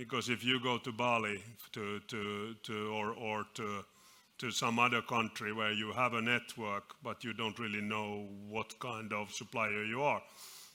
Because 0.00 0.30
if 0.30 0.42
you 0.42 0.58
go 0.58 0.78
to 0.78 0.92
Bali 0.92 1.44
to, 1.72 2.00
to, 2.08 2.54
to, 2.62 2.88
or, 2.88 3.12
or 3.12 3.44
to, 3.52 3.84
to 4.38 4.50
some 4.50 4.78
other 4.78 5.02
country 5.02 5.52
where 5.52 5.72
you 5.72 5.92
have 5.92 6.14
a 6.14 6.22
network, 6.22 6.94
but 7.02 7.22
you 7.22 7.34
don't 7.34 7.58
really 7.58 7.82
know 7.82 8.26
what 8.48 8.78
kind 8.78 9.12
of 9.12 9.30
supplier 9.30 9.84
you 9.84 10.00
are. 10.00 10.22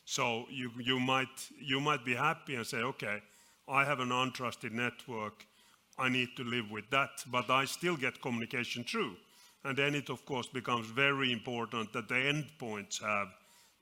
So 0.06 0.46
you, 0.52 0.70
you, 0.80 1.00
might, 1.00 1.50
you 1.60 1.80
might 1.80 2.06
be 2.06 2.14
happy 2.14 2.54
and 2.54 2.68
say, 2.68 2.78
okay, 2.78 3.20
I 3.68 3.84
have 3.84 4.00
an 4.00 4.10
untrusted 4.10 4.74
network. 4.74 5.44
I 5.98 6.08
need 6.08 6.30
to 6.38 6.44
live 6.44 6.70
with 6.70 6.88
that, 6.92 7.24
but 7.32 7.50
I 7.50 7.66
still 7.66 7.98
get 7.98 8.22
communication 8.22 8.84
through. 8.84 9.16
And 9.64 9.76
then 9.76 9.96
it, 9.96 10.12
of 10.12 10.24
course, 10.28 10.46
becomes 10.46 10.86
very 10.86 11.32
important 11.32 11.94
that 11.94 12.10
the 12.10 12.14
endpoints 12.14 13.02
have 13.02 13.30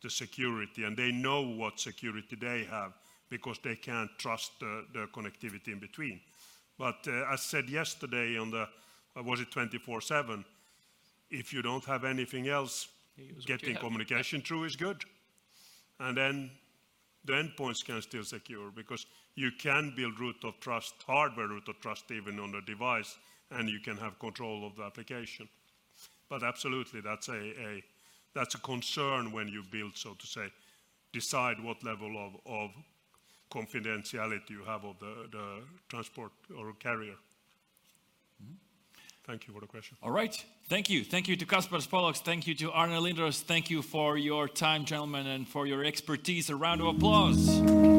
the 0.02 0.10
security 0.10 0.86
and 0.86 0.96
they 0.96 1.12
know 1.12 1.42
what 1.42 1.82
security 1.82 2.38
they 2.40 2.64
have 2.64 2.94
because 3.34 3.58
they 3.64 3.76
can't 3.76 4.12
trust 4.20 4.52
the, 4.60 5.08
connectivity 5.12 5.70
in 5.70 5.80
between. 5.80 6.22
But 6.78 7.08
uh, 7.08 7.34
as 7.34 7.42
said 7.42 7.68
yesterday 7.68 8.38
on 8.38 8.52
the, 8.52 8.68
uh, 9.18 9.24
was 9.24 9.40
it 9.40 9.50
24-7, 9.50 10.46
if 11.32 11.52
you 11.52 11.64
don't 11.64 11.84
have 11.86 12.04
anything 12.04 12.48
else, 12.48 12.90
use 13.18 13.30
what 13.30 13.38
you 13.38 13.48
getting 13.48 13.74
have. 13.74 13.84
communication 13.84 14.42
through 14.42 14.66
is 14.66 14.76
good. 14.76 15.04
And 16.00 16.16
then 16.16 16.52
the 17.26 17.34
endpoints 17.34 17.84
can 17.84 18.04
still 18.04 18.24
secure 18.24 18.70
because 18.70 19.08
you 19.34 19.50
can 19.58 19.94
build 19.96 20.20
root 20.20 20.36
of 20.44 20.60
trust, 20.60 20.94
hardware 21.08 21.48
root 21.48 21.68
of 21.68 21.80
trust 21.80 22.12
even 22.12 22.40
on 22.40 22.52
the 22.52 22.62
device, 22.62 23.18
and 23.50 23.68
you 23.68 23.80
can 23.80 23.98
have 23.98 24.20
control 24.20 24.68
of 24.68 24.76
the 24.76 24.84
application. 24.84 25.50
But 26.30 26.44
absolutely, 26.44 27.02
that's 27.02 27.30
a, 27.30 27.34
a 27.34 27.84
that's 28.36 28.54
a 28.54 28.60
concern 28.60 29.32
when 29.32 29.48
you 29.48 29.64
build, 29.72 29.96
so 29.96 30.14
to 30.14 30.28
say, 30.28 30.52
decide 31.14 31.64
what 31.64 31.84
level 31.84 32.18
of, 32.18 32.34
of 32.46 32.72
confidentiality 33.54 34.50
you 34.50 34.64
have 34.66 34.84
of 34.84 34.98
the, 35.00 35.28
the 35.32 35.46
transport 35.88 36.32
or 36.58 36.74
carrier. 36.74 37.16
Thank 39.26 39.48
you 39.48 39.54
for 39.54 39.62
the 39.62 39.68
question. 39.68 39.96
All 40.04 40.12
right. 40.12 40.44
Thank 40.68 40.90
you. 40.90 41.06
Thank 41.06 41.30
you 41.30 41.38
to 41.38 41.46
Kaspars 41.46 41.88
Pollaks. 41.88 42.18
Thank 42.18 42.46
you 42.46 42.56
to 42.56 42.72
Aarne 42.72 42.92
Lindross. 42.92 43.42
Thank 43.42 43.70
you 43.70 43.82
for 43.82 44.18
your 44.18 44.50
time, 44.50 44.84
gentlemen, 44.84 45.28
and 45.28 45.48
for 45.48 45.66
your 45.66 45.86
expertise. 45.86 46.50
A 46.50 46.56
round 46.56 46.82
of 46.82 46.88
applause. 46.88 47.93